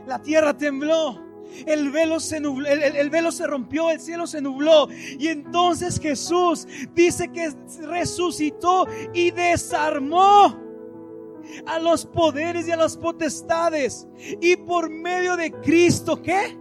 La 0.06 0.20
tierra 0.20 0.56
tembló. 0.56 1.24
El 1.64 1.90
velo, 1.92 2.18
se 2.18 2.38
el, 2.38 3.11
velo 3.11 3.30
se 3.30 3.46
rompió, 3.46 3.90
el 3.90 4.00
cielo 4.00 4.26
se 4.26 4.40
nubló. 4.40 4.88
Y 4.90 5.28
entonces 5.28 6.00
Jesús 6.00 6.66
dice 6.94 7.28
que 7.28 7.52
resucitó 7.82 8.87
y 9.14 9.30
desarmó 9.30 10.56
a 11.66 11.78
los 11.78 12.04
poderes 12.04 12.66
y 12.68 12.72
a 12.72 12.76
las 12.76 12.96
potestades. 12.96 14.06
Y 14.40 14.56
por 14.56 14.90
medio 14.90 15.37
de 15.37 15.52
Cristo, 15.52 16.20
¿qué? 16.20 16.59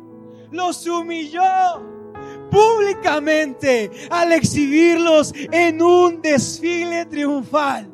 Los 0.51 0.85
humilló 0.87 1.94
públicamente 2.55 3.91
al 4.09 4.31
exhibirlos 4.31 5.33
en 5.51 5.81
un 5.81 6.21
desfile 6.21 7.05
triunfal. 7.05 7.91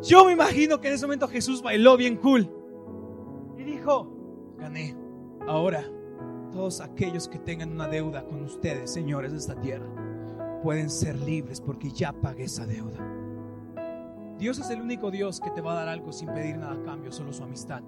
Yo 0.00 0.24
me 0.24 0.32
imagino 0.32 0.80
que 0.80 0.88
en 0.88 0.94
ese 0.94 1.06
momento 1.06 1.26
Jesús 1.26 1.60
bailó 1.60 1.96
bien 1.96 2.16
cool 2.18 2.48
y 3.58 3.64
dijo, 3.64 4.54
gané. 4.58 4.96
Ahora, 5.48 5.84
todos 6.52 6.80
aquellos 6.80 7.26
que 7.26 7.40
tengan 7.40 7.72
una 7.72 7.88
deuda 7.88 8.24
con 8.24 8.44
ustedes, 8.44 8.92
señores 8.92 9.32
de 9.32 9.38
esta 9.38 9.60
tierra, 9.60 9.86
pueden 10.62 10.88
ser 10.88 11.16
libres 11.16 11.60
porque 11.60 11.90
ya 11.90 12.12
pagué 12.12 12.44
esa 12.44 12.64
deuda. 12.64 12.98
Dios 14.38 14.58
es 14.58 14.70
el 14.70 14.80
único 14.80 15.10
Dios 15.10 15.40
que 15.40 15.50
te 15.50 15.60
va 15.60 15.72
a 15.72 15.76
dar 15.76 15.88
algo 15.88 16.12
sin 16.12 16.32
pedir 16.32 16.58
nada 16.58 16.74
a 16.74 16.82
cambio, 16.84 17.10
solo 17.10 17.32
su 17.32 17.42
amistad. 17.42 17.82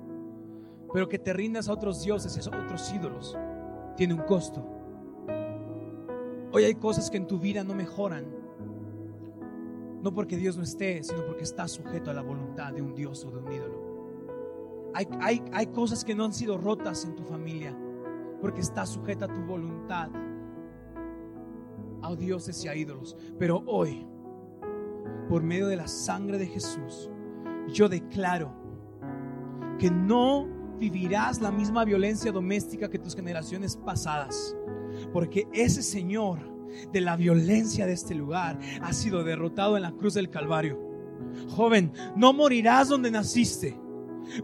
Pero 0.93 1.09
que 1.09 1.19
te 1.21 1.33
rindas 1.33 1.69
a 1.69 1.73
otros 1.75 2.03
dioses 2.03 2.37
y 2.37 2.49
a 2.49 2.61
otros 2.61 2.93
ídolos 2.93 3.39
tiene 3.97 4.15
un 4.15 4.23
costo. 4.23 4.78
Hoy 6.53 6.65
hay 6.65 6.75
cosas 6.75 7.11
que 7.11 7.17
en 7.17 7.27
tu 7.27 7.39
vida 7.39 7.65
no 7.65 7.75
mejoran. 7.75 8.27
No 10.03 10.15
porque 10.15 10.37
Dios 10.37 10.57
no 10.57 10.63
esté, 10.63 11.03
sino 11.03 11.25
porque 11.27 11.45
está 11.45 11.67
sujeto 11.69 12.11
a 12.11 12.15
la 12.15 12.23
voluntad 12.23 12.73
de 12.73 12.83
un 12.83 12.95
Dios 12.95 13.25
o 13.25 13.31
de 13.31 13.39
un 13.39 13.53
ídolo. 13.53 13.89
Hay, 14.95 15.07
hay, 15.21 15.45
hay 15.53 15.67
cosas 15.67 16.05
que 16.05 16.15
no 16.15 16.25
han 16.25 16.33
sido 16.33 16.57
rotas 16.57 17.05
en 17.05 17.15
tu 17.15 17.25
familia 17.25 17.77
porque 18.41 18.61
está 18.61 18.87
sujeta 18.87 19.27
a 19.27 19.29
tu 19.29 19.41
voluntad 19.43 20.11
a 22.03 22.15
dioses 22.15 22.65
y 22.65 22.69
a 22.69 22.75
ídolos. 22.75 23.17
Pero 23.39 23.63
hoy, 23.67 24.07
por 25.29 25.43
medio 25.43 25.67
de 25.67 25.77
la 25.77 25.89
sangre 25.89 26.39
de 26.39 26.47
Jesús, 26.47 27.11
yo 27.69 27.89
declaro 27.89 28.53
que 29.79 29.91
no 29.91 30.47
vivirás 30.79 31.41
la 31.41 31.51
misma 31.51 31.85
violencia 31.85 32.33
doméstica 32.33 32.89
que 32.89 32.99
tus 32.99 33.15
generaciones 33.15 33.77
pasadas. 33.77 34.57
Porque 35.13 35.47
ese 35.53 35.83
Señor 35.83 36.39
de 36.93 37.01
la 37.01 37.17
violencia 37.17 37.87
de 37.87 37.93
este 37.93 38.15
lugar 38.15 38.59
ha 38.83 38.93
sido 38.93 39.25
derrotado 39.25 39.77
en 39.77 39.83
la 39.83 39.93
cruz 39.93 40.15
del 40.15 40.31
Calvario. 40.31 40.79
Joven, 41.49 41.93
no 42.17 42.33
morirás 42.33 42.89
donde 42.89 43.11
naciste. 43.11 43.79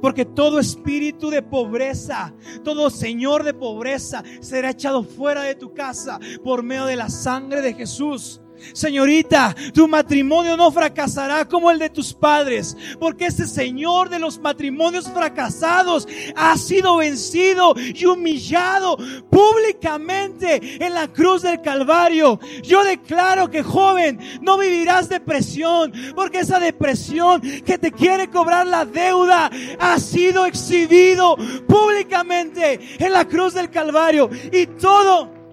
Porque 0.01 0.25
todo 0.25 0.59
espíritu 0.59 1.29
de 1.29 1.43
pobreza, 1.43 2.35
todo 2.63 2.89
señor 2.89 3.45
de 3.45 3.53
pobreza 3.53 4.23
será 4.41 4.71
echado 4.71 5.05
fuera 5.05 5.43
de 5.43 5.55
tu 5.55 5.75
casa 5.75 6.19
por 6.43 6.63
medio 6.63 6.87
de 6.87 6.97
la 6.97 7.11
sangre 7.11 7.61
de 7.61 7.75
Jesús. 7.75 8.41
Señorita, 8.73 9.55
tu 9.73 9.87
matrimonio 9.89 10.57
no 10.57 10.73
fracasará 10.73 11.47
como 11.47 11.71
el 11.71 11.79
de 11.79 11.91
tus 11.91 12.13
padres, 12.15 12.77
porque 12.99 13.27
ese 13.27 13.47
Señor 13.47 14.09
de 14.09 14.19
los 14.19 14.39
matrimonios 14.39 15.09
fracasados 15.09 16.09
ha 16.35 16.57
sido 16.57 16.97
vencido 16.97 17.75
y 17.77 18.05
humillado 18.07 18.97
públicamente 19.31 20.85
en 20.85 20.95
la 20.95 21.09
cruz 21.09 21.43
del 21.43 21.61
Calvario. 21.61 22.39
Yo 22.63 22.85
declaro 22.85 23.51
que 23.51 23.63
joven, 23.63 24.19
no 24.41 24.59
vivirás 24.59 25.09
depresión, 25.09 25.93
porque 26.15 26.41
esa 26.41 26.59
depresión 26.59 27.41
que 27.41 27.79
te 27.79 27.93
quiere 27.93 28.29
cobrar 28.29 28.67
la 28.67 28.85
deuda 28.85 29.51
ha 29.79 29.99
sido 29.99 30.47
exhibido 30.47 31.37
públicamente 31.67 32.81
en 32.99 33.13
la 33.13 33.27
cruz 33.27 33.55
del 33.55 33.71
Calvario 33.71 34.31
y 34.53 34.67
todo 34.67 35.44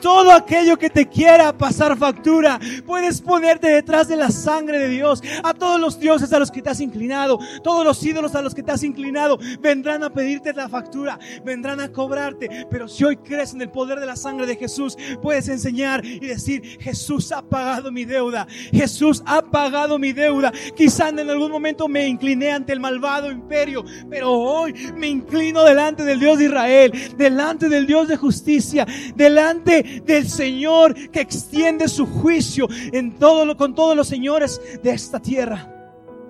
todo 0.00 0.32
aquello 0.32 0.76
que 0.78 0.90
te 0.90 1.08
quiera 1.08 1.56
pasar 1.56 1.96
factura, 1.96 2.58
puedes 2.86 3.20
ponerte 3.20 3.68
detrás 3.68 4.08
de 4.08 4.16
la 4.16 4.30
sangre 4.30 4.78
de 4.78 4.88
Dios. 4.88 5.22
A 5.42 5.54
todos 5.54 5.80
los 5.80 5.98
dioses 5.98 6.32
a 6.32 6.38
los 6.38 6.50
que 6.50 6.62
te 6.62 6.70
has 6.70 6.80
inclinado, 6.80 7.38
todos 7.62 7.84
los 7.84 8.02
ídolos 8.04 8.34
a 8.34 8.42
los 8.42 8.54
que 8.54 8.62
te 8.62 8.72
has 8.72 8.82
inclinado, 8.82 9.38
vendrán 9.60 10.02
a 10.02 10.10
pedirte 10.10 10.52
la 10.52 10.68
factura, 10.68 11.18
vendrán 11.44 11.80
a 11.80 11.92
cobrarte. 11.92 12.66
Pero 12.70 12.88
si 12.88 13.04
hoy 13.04 13.16
crees 13.16 13.54
en 13.54 13.62
el 13.62 13.70
poder 13.70 14.00
de 14.00 14.06
la 14.06 14.16
sangre 14.16 14.46
de 14.46 14.56
Jesús, 14.56 14.96
puedes 15.22 15.48
enseñar 15.48 16.04
y 16.04 16.20
decir, 16.20 16.78
Jesús 16.80 17.32
ha 17.32 17.42
pagado 17.42 17.90
mi 17.90 18.04
deuda. 18.04 18.46
Jesús 18.72 19.22
ha 19.26 19.42
pagado 19.42 19.98
mi 19.98 20.12
deuda. 20.12 20.52
Quizá 20.76 21.08
en 21.08 21.30
algún 21.30 21.50
momento 21.50 21.88
me 21.88 22.06
incliné 22.06 22.52
ante 22.52 22.72
el 22.72 22.80
malvado 22.80 23.30
imperio, 23.30 23.84
pero 24.10 24.32
hoy 24.32 24.72
me 24.96 25.08
inclino 25.08 25.64
delante 25.64 26.04
del 26.04 26.20
Dios 26.20 26.38
de 26.38 26.44
Israel, 26.46 26.92
delante 27.16 27.68
del 27.68 27.86
Dios 27.86 28.08
de 28.08 28.16
justicia, 28.16 28.86
delante 29.14 29.84
del 30.04 30.28
Señor 30.28 30.94
que 31.10 31.20
extiende 31.20 31.88
su 31.88 32.06
juicio 32.06 32.68
en 32.92 33.18
todo 33.18 33.56
con 33.56 33.74
todos 33.74 33.96
los 33.96 34.08
señores 34.08 34.60
de 34.82 34.90
esta 34.90 35.20
tierra. 35.20 35.74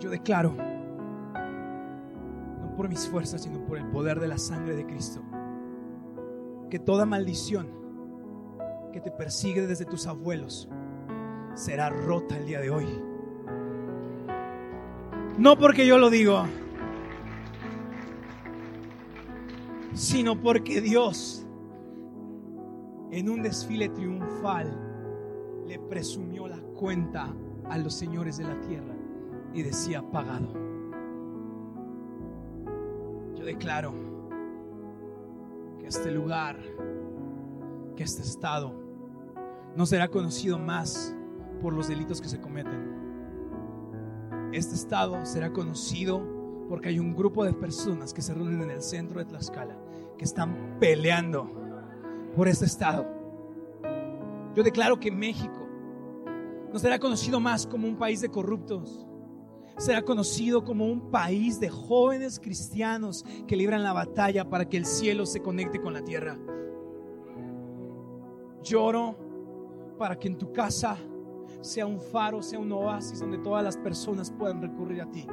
Yo 0.00 0.10
declaro, 0.10 0.54
no 2.60 2.74
por 2.76 2.88
mis 2.88 3.06
fuerzas, 3.08 3.42
sino 3.42 3.64
por 3.66 3.78
el 3.78 3.86
poder 3.86 4.20
de 4.20 4.28
la 4.28 4.38
sangre 4.38 4.76
de 4.76 4.86
Cristo, 4.86 5.20
que 6.70 6.78
toda 6.78 7.06
maldición 7.06 7.68
que 8.92 9.00
te 9.00 9.10
persigue 9.10 9.66
desde 9.66 9.84
tus 9.84 10.06
abuelos 10.06 10.68
será 11.54 11.90
rota 11.90 12.36
el 12.36 12.46
día 12.46 12.60
de 12.60 12.70
hoy. 12.70 12.86
No 15.36 15.58
porque 15.58 15.86
yo 15.86 15.98
lo 15.98 16.10
digo, 16.10 16.46
sino 19.94 20.40
porque 20.40 20.80
Dios 20.80 21.46
en 23.10 23.28
un 23.28 23.42
desfile 23.42 23.88
triunfal, 23.88 25.64
le 25.66 25.78
presumió 25.78 26.48
la 26.48 26.60
cuenta 26.60 27.34
a 27.68 27.78
los 27.78 27.94
señores 27.94 28.38
de 28.38 28.44
la 28.44 28.60
tierra 28.60 28.94
y 29.52 29.62
decía 29.62 30.02
pagado. 30.10 30.52
Yo 33.36 33.44
declaro 33.44 33.94
que 35.78 35.86
este 35.86 36.10
lugar, 36.10 36.58
que 37.96 38.02
este 38.02 38.22
estado, 38.22 38.72
no 39.76 39.86
será 39.86 40.08
conocido 40.08 40.58
más 40.58 41.14
por 41.62 41.72
los 41.72 41.88
delitos 41.88 42.20
que 42.20 42.28
se 42.28 42.40
cometen. 42.40 42.98
Este 44.52 44.74
estado 44.74 45.24
será 45.24 45.52
conocido 45.52 46.22
porque 46.68 46.88
hay 46.88 46.98
un 46.98 47.14
grupo 47.14 47.44
de 47.44 47.52
personas 47.52 48.12
que 48.12 48.22
se 48.22 48.34
reúnen 48.34 48.62
en 48.62 48.70
el 48.70 48.82
centro 48.82 49.18
de 49.18 49.26
Tlaxcala, 49.26 49.76
que 50.16 50.24
están 50.24 50.76
peleando 50.80 51.67
por 52.38 52.46
este 52.46 52.66
estado. 52.66 53.04
Yo 54.54 54.62
declaro 54.62 55.00
que 55.00 55.10
México 55.10 55.68
no 56.72 56.78
será 56.78 56.96
conocido 57.00 57.40
más 57.40 57.66
como 57.66 57.88
un 57.88 57.96
país 57.96 58.20
de 58.20 58.28
corruptos, 58.28 59.08
será 59.76 60.02
conocido 60.02 60.62
como 60.62 60.86
un 60.86 61.10
país 61.10 61.58
de 61.58 61.68
jóvenes 61.68 62.38
cristianos 62.38 63.24
que 63.48 63.56
libran 63.56 63.82
la 63.82 63.92
batalla 63.92 64.48
para 64.48 64.68
que 64.68 64.76
el 64.76 64.86
cielo 64.86 65.26
se 65.26 65.40
conecte 65.40 65.80
con 65.80 65.92
la 65.92 66.04
tierra. 66.04 66.38
Lloro 68.62 69.16
para 69.98 70.16
que 70.16 70.28
en 70.28 70.38
tu 70.38 70.52
casa 70.52 70.96
sea 71.60 71.86
un 71.86 72.00
faro, 72.00 72.40
sea 72.40 72.60
un 72.60 72.70
oasis 72.70 73.18
donde 73.18 73.38
todas 73.38 73.64
las 73.64 73.76
personas 73.76 74.30
puedan 74.30 74.62
recurrir 74.62 75.02
a 75.02 75.10
ti. 75.10 75.26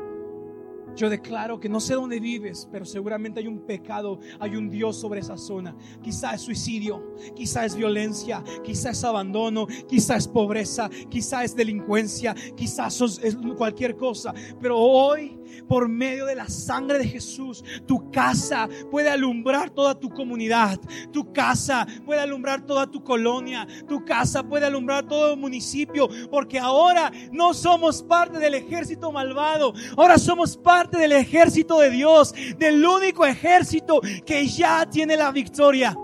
Yo 0.96 1.10
declaro 1.10 1.60
que 1.60 1.70
no 1.70 1.80
sé 1.80 1.94
dónde 1.94 2.20
vives, 2.20 2.68
pero 2.72 2.86
seguramente 2.86 3.40
hay 3.40 3.48
un 3.48 3.66
pecado, 3.66 4.20
hay 4.40 4.56
un 4.56 4.70
Dios 4.70 5.00
sobre 5.00 5.20
esa 5.20 5.38
zona. 5.38 5.76
Quizá 6.02 6.34
es 6.34 6.42
suicidio, 6.42 7.16
quizá 7.36 7.66
es 7.66 7.76
violencia, 7.76 8.44
quizá 8.64 8.92
es 8.92 9.04
abandono, 9.04 9.68
quizá 9.88 10.16
es 10.16 10.28
pobreza, 10.28 10.90
quizá 11.10 11.44
es 11.44 11.56
delincuencia, 11.56 12.34
quizá 12.56 12.88
es 12.88 13.38
cualquier 13.58 13.98
cosa. 13.98 14.34
Pero 14.62 14.78
hoy, 14.78 15.38
por 15.68 15.90
medio 15.90 16.26
de 16.26 16.36
la 16.36 16.48
sangre 16.48 17.00
de 17.00 17.08
Jesús, 17.08 17.64
tu 17.86 18.10
casa 18.12 18.70
puede 18.90 19.10
alumbrar 19.10 19.70
toda 19.70 20.00
tu 20.00 20.10
comunidad, 20.10 20.80
tu 21.12 21.34
casa 21.34 21.86
puede 22.06 22.22
alumbrar 22.22 22.66
toda 22.66 22.90
tu 22.90 23.04
colonia, 23.04 23.68
tu 23.88 24.06
casa 24.06 24.44
puede 24.44 24.66
alumbrar 24.66 25.08
todo 25.08 25.34
el 25.34 25.40
municipio, 25.40 26.08
porque 26.30 26.60
ahora 26.60 27.12
no 27.32 27.54
somos 27.54 28.02
parte 28.04 28.40
del 28.40 28.54
ejército 28.54 29.12
malvado, 29.12 29.74
ahora 29.98 30.18
somos 30.18 30.56
parte 30.56 30.85
del 30.92 31.12
ejército 31.12 31.80
de 31.80 31.90
Dios, 31.90 32.34
del 32.58 32.86
único 32.86 33.26
ejército 33.26 34.02
que 34.26 34.48
ya 34.48 34.86
tiene 34.90 35.18
la 35.18 35.32
victoria. 35.32 35.98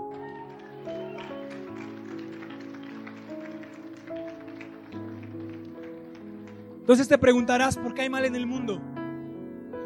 Entonces 6.80 7.06
te 7.06 7.16
preguntarás 7.16 7.76
por 7.76 7.94
qué 7.94 8.02
hay 8.02 8.10
mal 8.10 8.24
en 8.24 8.34
el 8.34 8.46
mundo. 8.46 8.80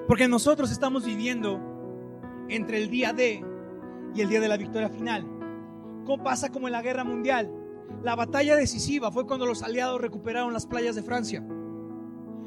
Porque 0.09 0.28
nosotros 0.28 0.70
estamos 0.70 1.04
viviendo 1.04 1.61
entre 2.48 2.78
el 2.78 2.88
día 2.88 3.12
de 3.12 3.44
y 4.14 4.20
el 4.22 4.28
día 4.28 4.40
de 4.40 4.48
la 4.48 4.56
victoria 4.56 4.88
final. 4.88 5.26
¿Cómo 6.06 6.24
pasa 6.24 6.50
como 6.50 6.68
en 6.68 6.72
la 6.72 6.80
guerra 6.80 7.04
mundial? 7.04 7.52
La 8.02 8.14
batalla 8.14 8.56
decisiva 8.56 9.11
fue 9.12 9.26
cuando 9.26 9.44
los 9.46 9.62
aliados 9.62 10.00
recuperaron 10.00 10.52
las 10.52 10.66
playas 10.66 10.94
de 10.96 11.02
Francia. 11.02 11.46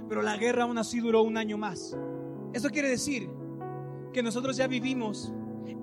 Pero 0.07 0.23
la 0.23 0.37
guerra 0.37 0.63
aún 0.63 0.77
así 0.77 0.99
duró 0.99 1.21
un 1.21 1.37
año 1.37 1.57
más. 1.57 1.95
Esto 2.53 2.69
quiere 2.69 2.89
decir 2.89 3.29
que 4.11 4.23
nosotros 4.23 4.57
ya 4.57 4.67
vivimos 4.67 5.31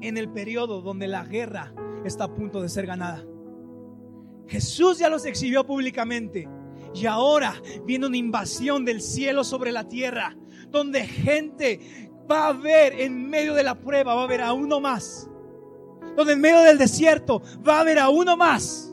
en 0.00 0.16
el 0.16 0.28
periodo 0.28 0.82
donde 0.82 1.06
la 1.06 1.24
guerra 1.24 1.72
está 2.04 2.24
a 2.24 2.34
punto 2.34 2.60
de 2.60 2.68
ser 2.68 2.86
ganada. 2.86 3.24
Jesús 4.48 4.98
ya 4.98 5.08
los 5.08 5.26
exhibió 5.26 5.64
públicamente 5.64 6.48
y 6.92 7.06
ahora 7.06 7.54
viene 7.84 8.06
una 8.06 8.16
invasión 8.16 8.84
del 8.84 9.00
cielo 9.00 9.44
sobre 9.44 9.70
la 9.70 9.88
tierra, 9.88 10.36
donde 10.70 11.06
gente 11.06 12.10
va 12.30 12.48
a 12.48 12.52
ver 12.52 13.00
en 13.00 13.28
medio 13.28 13.54
de 13.54 13.62
la 13.62 13.78
prueba, 13.78 14.14
va 14.14 14.24
a 14.24 14.28
ver 14.28 14.40
a 14.40 14.52
uno 14.52 14.80
más. 14.80 15.28
Donde 16.16 16.32
en 16.32 16.40
medio 16.40 16.62
del 16.62 16.78
desierto 16.78 17.42
va 17.66 17.80
a 17.80 17.84
ver 17.84 17.98
a 17.98 18.08
uno 18.08 18.36
más. 18.36 18.92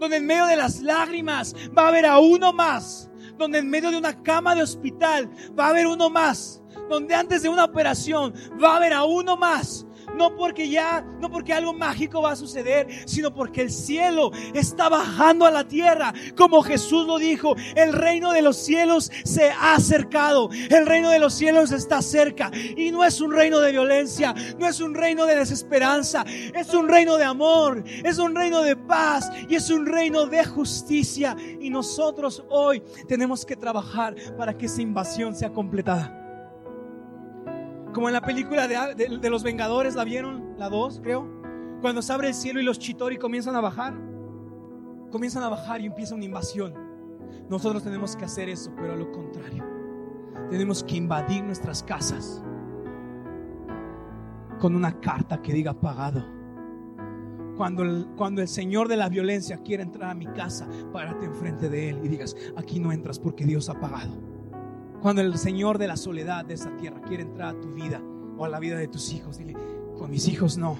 Donde 0.00 0.16
en 0.16 0.26
medio 0.26 0.46
de 0.46 0.56
las 0.56 0.80
lágrimas 0.80 1.54
va 1.76 1.84
a 1.84 1.88
haber 1.88 2.06
a 2.06 2.18
uno 2.18 2.52
más. 2.52 3.10
Donde 3.36 3.58
en 3.58 3.70
medio 3.70 3.90
de 3.90 3.98
una 3.98 4.22
cama 4.22 4.54
de 4.54 4.62
hospital 4.62 5.30
va 5.58 5.66
a 5.66 5.70
haber 5.70 5.86
uno 5.86 6.10
más 6.10 6.61
donde 6.88 7.14
antes 7.14 7.42
de 7.42 7.48
una 7.48 7.64
operación 7.64 8.34
va 8.62 8.74
a 8.74 8.76
haber 8.76 8.92
a 8.92 9.04
uno 9.04 9.36
más. 9.36 9.86
No 10.16 10.36
porque 10.36 10.68
ya, 10.68 11.04
no 11.20 11.30
porque 11.30 11.52
algo 11.52 11.72
mágico 11.72 12.22
va 12.22 12.32
a 12.32 12.36
suceder, 12.36 12.86
sino 13.06 13.32
porque 13.32 13.62
el 13.62 13.70
cielo 13.70 14.30
está 14.52 14.88
bajando 14.88 15.46
a 15.46 15.50
la 15.50 15.66
tierra. 15.66 16.12
Como 16.36 16.62
Jesús 16.62 17.06
lo 17.06 17.18
dijo, 17.18 17.54
el 17.74 17.92
reino 17.92 18.32
de 18.32 18.42
los 18.42 18.56
cielos 18.56 19.10
se 19.24 19.50
ha 19.50 19.74
acercado. 19.74 20.50
El 20.68 20.86
reino 20.86 21.10
de 21.10 21.18
los 21.18 21.34
cielos 21.34 21.72
está 21.72 22.02
cerca. 22.02 22.50
Y 22.76 22.90
no 22.90 23.04
es 23.04 23.20
un 23.20 23.32
reino 23.32 23.60
de 23.60 23.72
violencia, 23.72 24.34
no 24.58 24.66
es 24.66 24.80
un 24.80 24.94
reino 24.94 25.24
de 25.24 25.36
desesperanza, 25.36 26.24
es 26.26 26.74
un 26.74 26.88
reino 26.88 27.16
de 27.16 27.24
amor, 27.24 27.82
es 27.86 28.18
un 28.18 28.34
reino 28.34 28.62
de 28.62 28.76
paz 28.76 29.30
y 29.48 29.54
es 29.54 29.70
un 29.70 29.86
reino 29.86 30.26
de 30.26 30.44
justicia. 30.44 31.36
Y 31.60 31.70
nosotros 31.70 32.44
hoy 32.50 32.82
tenemos 33.08 33.46
que 33.46 33.56
trabajar 33.56 34.14
para 34.36 34.56
que 34.56 34.66
esa 34.66 34.82
invasión 34.82 35.34
sea 35.34 35.52
completada. 35.52 36.21
Como 37.92 38.08
en 38.08 38.14
la 38.14 38.22
película 38.22 38.66
de, 38.68 39.30
los 39.30 39.42
Vengadores, 39.42 39.94
¿la 39.94 40.04
vieron? 40.04 40.54
La 40.56 40.68
2, 40.70 41.00
creo. 41.02 41.28
Cuando 41.82 42.00
se 42.00 42.12
abre 42.12 42.28
el 42.28 42.34
cielo 42.34 42.60
y 42.60 42.64
los 42.64 42.78
chitori 42.78 43.18
comienzan 43.18 43.54
a 43.56 43.60
bajar. 43.60 43.94
comienzan 45.10 45.42
a 45.42 45.50
bajar 45.50 45.80
y 45.82 45.86
empieza 45.86 46.14
una 46.14 46.24
invasión. 46.24 46.72
Nosotros 47.50 47.82
tenemos 47.82 48.16
que 48.16 48.24
hacer 48.24 48.48
eso, 48.48 48.72
pero 48.76 48.94
a 48.94 48.96
lo 48.96 49.12
contrario. 49.12 49.64
Tenemos 50.48 50.82
que 50.84 50.96
invadir 50.96 51.44
nuestras 51.44 51.82
casas 51.82 52.42
con 54.58 54.74
una 54.74 54.98
carta 55.00 55.42
que 55.42 55.52
diga 55.52 55.74
pagado. 55.74 56.24
Cuando 57.56 57.82
el, 57.82 58.06
cuando 58.16 58.40
el 58.40 58.48
Señor 58.48 58.88
de 58.88 58.96
la 58.96 59.10
violencia 59.10 59.58
quiere 59.58 59.82
entrar 59.82 60.10
a 60.10 60.14
mi 60.14 60.26
casa, 60.26 60.66
párate 60.92 61.26
enfrente 61.26 61.68
de 61.68 61.90
Él 61.90 62.00
y 62.02 62.08
digas, 62.08 62.34
aquí 62.56 62.80
no 62.80 62.90
entras 62.90 63.18
porque 63.18 63.44
Dios 63.44 63.68
ha 63.68 63.78
pagado. 63.78 64.31
Cuando 65.02 65.20
el 65.20 65.36
Señor 65.36 65.78
de 65.78 65.88
la 65.88 65.96
soledad 65.96 66.44
de 66.44 66.54
esta 66.54 66.76
tierra 66.76 67.00
quiere 67.00 67.24
entrar 67.24 67.56
a 67.56 67.60
tu 67.60 67.72
vida 67.72 68.00
o 68.38 68.44
a 68.44 68.48
la 68.48 68.60
vida 68.60 68.76
de 68.78 68.86
tus 68.86 69.12
hijos, 69.12 69.36
dile, 69.36 69.56
con 69.98 70.08
mis 70.08 70.28
hijos 70.28 70.56
no, 70.56 70.76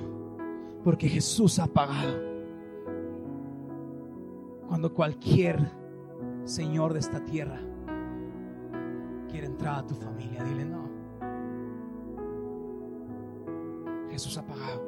porque 0.84 1.08
Jesús 1.08 1.58
ha 1.58 1.66
pagado. 1.66 2.22
Cuando 4.68 4.94
cualquier 4.94 5.58
Señor 6.44 6.92
de 6.92 7.00
esta 7.00 7.24
tierra 7.24 7.60
quiere 9.28 9.48
entrar 9.48 9.80
a 9.80 9.86
tu 9.88 9.96
familia, 9.96 10.44
dile 10.44 10.66
no. 10.66 10.88
Jesús 14.08 14.38
ha 14.38 14.46
pagado. 14.46 14.82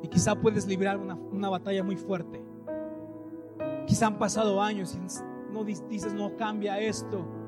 Y 0.00 0.06
quizá 0.06 0.36
puedes 0.36 0.64
librar 0.64 0.96
una, 0.96 1.16
una 1.16 1.48
batalla 1.48 1.82
muy 1.82 1.96
fuerte. 1.96 2.40
Quizá 3.88 4.06
han 4.06 4.18
pasado 4.18 4.62
años 4.62 4.94
y 4.94 5.52
no 5.52 5.64
dices, 5.64 6.14
no 6.14 6.36
cambia 6.36 6.78
esto. 6.78 7.39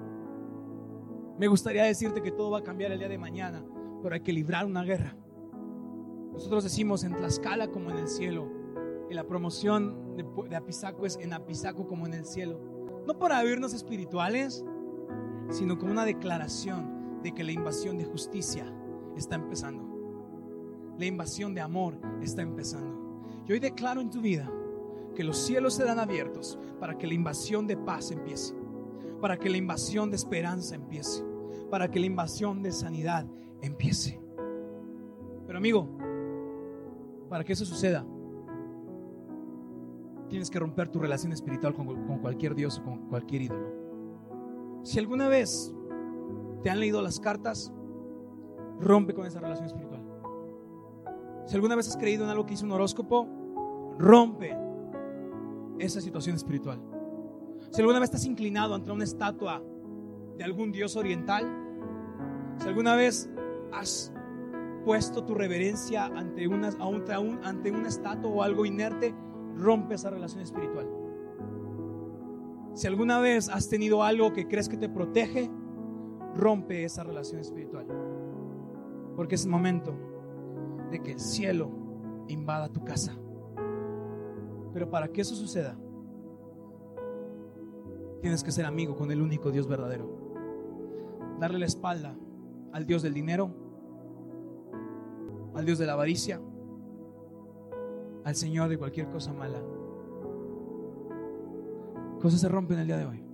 Me 1.43 1.49
gustaría 1.49 1.83
decirte 1.83 2.23
que 2.23 2.31
todo 2.31 2.53
va 2.53 2.59
a 2.59 2.63
cambiar 2.63 2.93
el 2.93 3.01
día 3.01 3.09
de 3.09 3.19
mañana, 3.19 3.65
pero 4.01 4.15
hay 4.15 4.21
que 4.21 4.33
librar 4.33 4.65
una 4.65 4.85
guerra. 4.85 5.17
Nosotros 6.33 6.63
decimos 6.63 7.03
en 7.03 7.17
Tlaxcala 7.17 7.67
como 7.67 7.91
en 7.91 7.99
el 7.99 8.07
cielo. 8.07 8.49
Y 9.11 9.15
la 9.15 9.27
promoción 9.27 10.15
de, 10.15 10.55
Apizaco 10.55 11.05
es 11.05 11.19
en 11.21 11.33
Apizaco 11.33 11.89
como 11.89 12.07
en 12.07 12.15
el 12.15 12.27
cielo. 12.27 12.61
No 13.09 13.19
para 13.19 13.43
vernos 13.43 13.75
espirituales, 13.75 14.65
sino 15.51 15.81
como 15.81 15.91
una 15.91 16.05
declaración 16.05 17.21
de 17.25 17.33
que 17.33 17.43
la 17.43 17.51
invasión 17.51 17.99
de 17.99 18.05
justicia 18.05 18.73
está 19.17 19.35
empezando. 19.35 20.95
La 20.97 21.07
invasión 21.07 21.55
de 21.55 21.61
amor 21.61 21.99
está 22.23 22.43
empezando. 22.43 23.21
Y 23.49 23.53
hoy 23.53 23.59
declaro 23.59 24.01
en 24.01 24.11
tu 24.11 24.21
vida 24.21 24.49
que 25.17 25.25
los 25.25 25.39
cielos 25.39 25.75
serán 25.75 25.99
abiertos 25.99 26.57
para 26.79 26.97
que 26.97 27.09
la 27.09 27.15
invasión 27.15 27.67
de 27.67 27.77
paz 27.77 28.13
empiece, 28.13 28.55
para 29.21 29.37
que 29.37 29.51
la 29.51 29.57
invasión 29.57 30.09
de 30.09 30.15
esperanza 30.15 30.77
empiece, 30.77 31.32
para 31.73 31.91
que 31.91 31.99
la 31.99 32.05
invasión 32.05 32.63
de 32.63 32.71
sanidad 32.71 33.25
empiece. 33.63 34.21
Pero 35.47 35.57
amigo, 35.57 35.89
para 37.31 37.45
que 37.45 37.55
eso 37.55 37.65
suceda, 37.65 38.05
tienes 40.29 40.51
que 40.51 40.59
romper 40.59 40.91
tu 40.91 40.99
relación 40.99 41.33
espiritual 41.33 41.73
con, 41.73 42.19
cualquier 42.19 42.55
Dios 42.55 42.79
o 42.79 42.85
con 42.85 43.09
cualquier 43.09 43.41
ídolo. 43.41 43.73
Si 44.83 44.99
alguna 44.99 45.29
vez 45.29 45.75
te 46.63 46.69
han 46.69 46.79
leído 46.79 47.01
las 47.01 47.19
cartas, 47.19 47.73
rompe 48.79 49.15
con 49.15 49.25
esa 49.25 49.41
relación 49.41 49.65
espiritual. 49.65 50.03
Si 51.47 51.55
alguna 51.55 51.75
vez 51.75 51.89
has 51.89 51.97
creído 51.97 52.25
en 52.25 52.31
algo 52.31 52.45
que 52.45 52.53
hizo 52.53 52.67
un 52.67 52.73
horóscopo, 52.73 53.27
rompe 53.99 54.55
esa 55.79 56.03
situación 56.03 56.37
espiritual. 56.37 56.83
Si 57.71 57.81
alguna 57.81 57.99
vez 57.99 58.11
estás 58.11 58.27
inclinado 58.27 58.75
ante 58.75 58.93
una 58.93 59.05
estatua 59.05 59.63
de 60.37 60.45
algún 60.45 60.71
dios 60.71 60.97
oriental, 60.97 61.62
si 62.59 62.69
alguna 62.69 62.95
vez 62.97 63.31
has 63.73 64.13
puesto 64.85 65.25
tu 65.25 65.35
reverencia 65.35 66.07
ante 66.07 66.47
una, 66.49 66.71
ante 67.43 67.71
una 67.71 67.89
estatua 67.89 68.31
o 68.31 68.43
algo 68.43 68.67
inerte, 68.67 69.15
rompe 69.57 69.95
esa 69.95 70.11
relación 70.11 70.43
espiritual. 70.43 70.89
Si 72.75 72.87
alguna 72.87 73.19
vez 73.19 73.49
has 73.49 73.69
tenido 73.69 74.03
algo 74.03 74.33
que 74.33 74.49
crees 74.49 74.69
que 74.69 74.77
te 74.77 74.89
protege, 74.89 75.51
rompe 76.35 76.85
esa 76.85 77.05
relación 77.05 77.41
espiritual. 77.41 77.87
Porque 79.15 79.35
es 79.35 79.45
el 79.45 79.51
momento 79.51 79.95
de 80.91 81.03
que 81.03 81.13
el 81.13 81.21
cielo 81.21 81.71
invada 82.29 82.73
tu 82.73 82.83
casa. 82.83 83.15
Pero 84.73 84.89
para 84.91 85.09
que 85.09 85.21
eso 85.21 85.35
suceda, 85.35 85.77
tienes 88.23 88.43
que 88.43 88.53
ser 88.53 88.65
amigo 88.65 88.97
con 88.97 89.11
el 89.11 89.21
único 89.21 89.51
Dios 89.51 89.67
verdadero. 89.69 90.09
Darle 91.39 91.59
la 91.59 91.67
espalda 91.67 92.17
al 92.73 92.87
Dios 92.87 93.03
del 93.03 93.15
dinero, 93.15 93.51
al 95.55 95.65
Dios 95.65 95.79
de 95.79 95.87
la 95.87 95.93
avaricia, 95.93 96.41
al 98.25 98.35
Señor 98.35 98.69
de 98.69 98.79
cualquier 98.79 99.09
cosa 99.09 99.33
mala. 99.33 99.63
Cosas 102.21 102.41
se 102.41 102.49
rompen 102.49 102.79
el 102.79 102.87
día 102.87 102.97
de 102.97 103.07
hoy. 103.07 103.25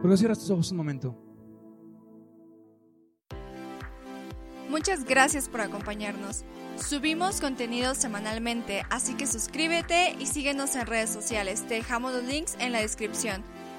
¿Por 0.00 0.10
qué 0.10 0.16
cierras 0.16 0.38
tus 0.40 0.50
ojos 0.50 0.70
un 0.72 0.78
momento? 0.78 1.16
Muchas 4.68 5.04
gracias 5.04 5.50
por 5.50 5.60
acompañarnos. 5.60 6.44
Subimos 6.76 7.42
contenido 7.42 7.94
semanalmente, 7.94 8.82
así 8.88 9.14
que 9.14 9.26
suscríbete 9.26 10.16
y 10.18 10.26
síguenos 10.26 10.74
en 10.76 10.86
redes 10.86 11.10
sociales. 11.10 11.66
Te 11.68 11.74
dejamos 11.74 12.14
los 12.14 12.24
links 12.24 12.56
en 12.58 12.72
la 12.72 12.80
descripción. 12.80 13.44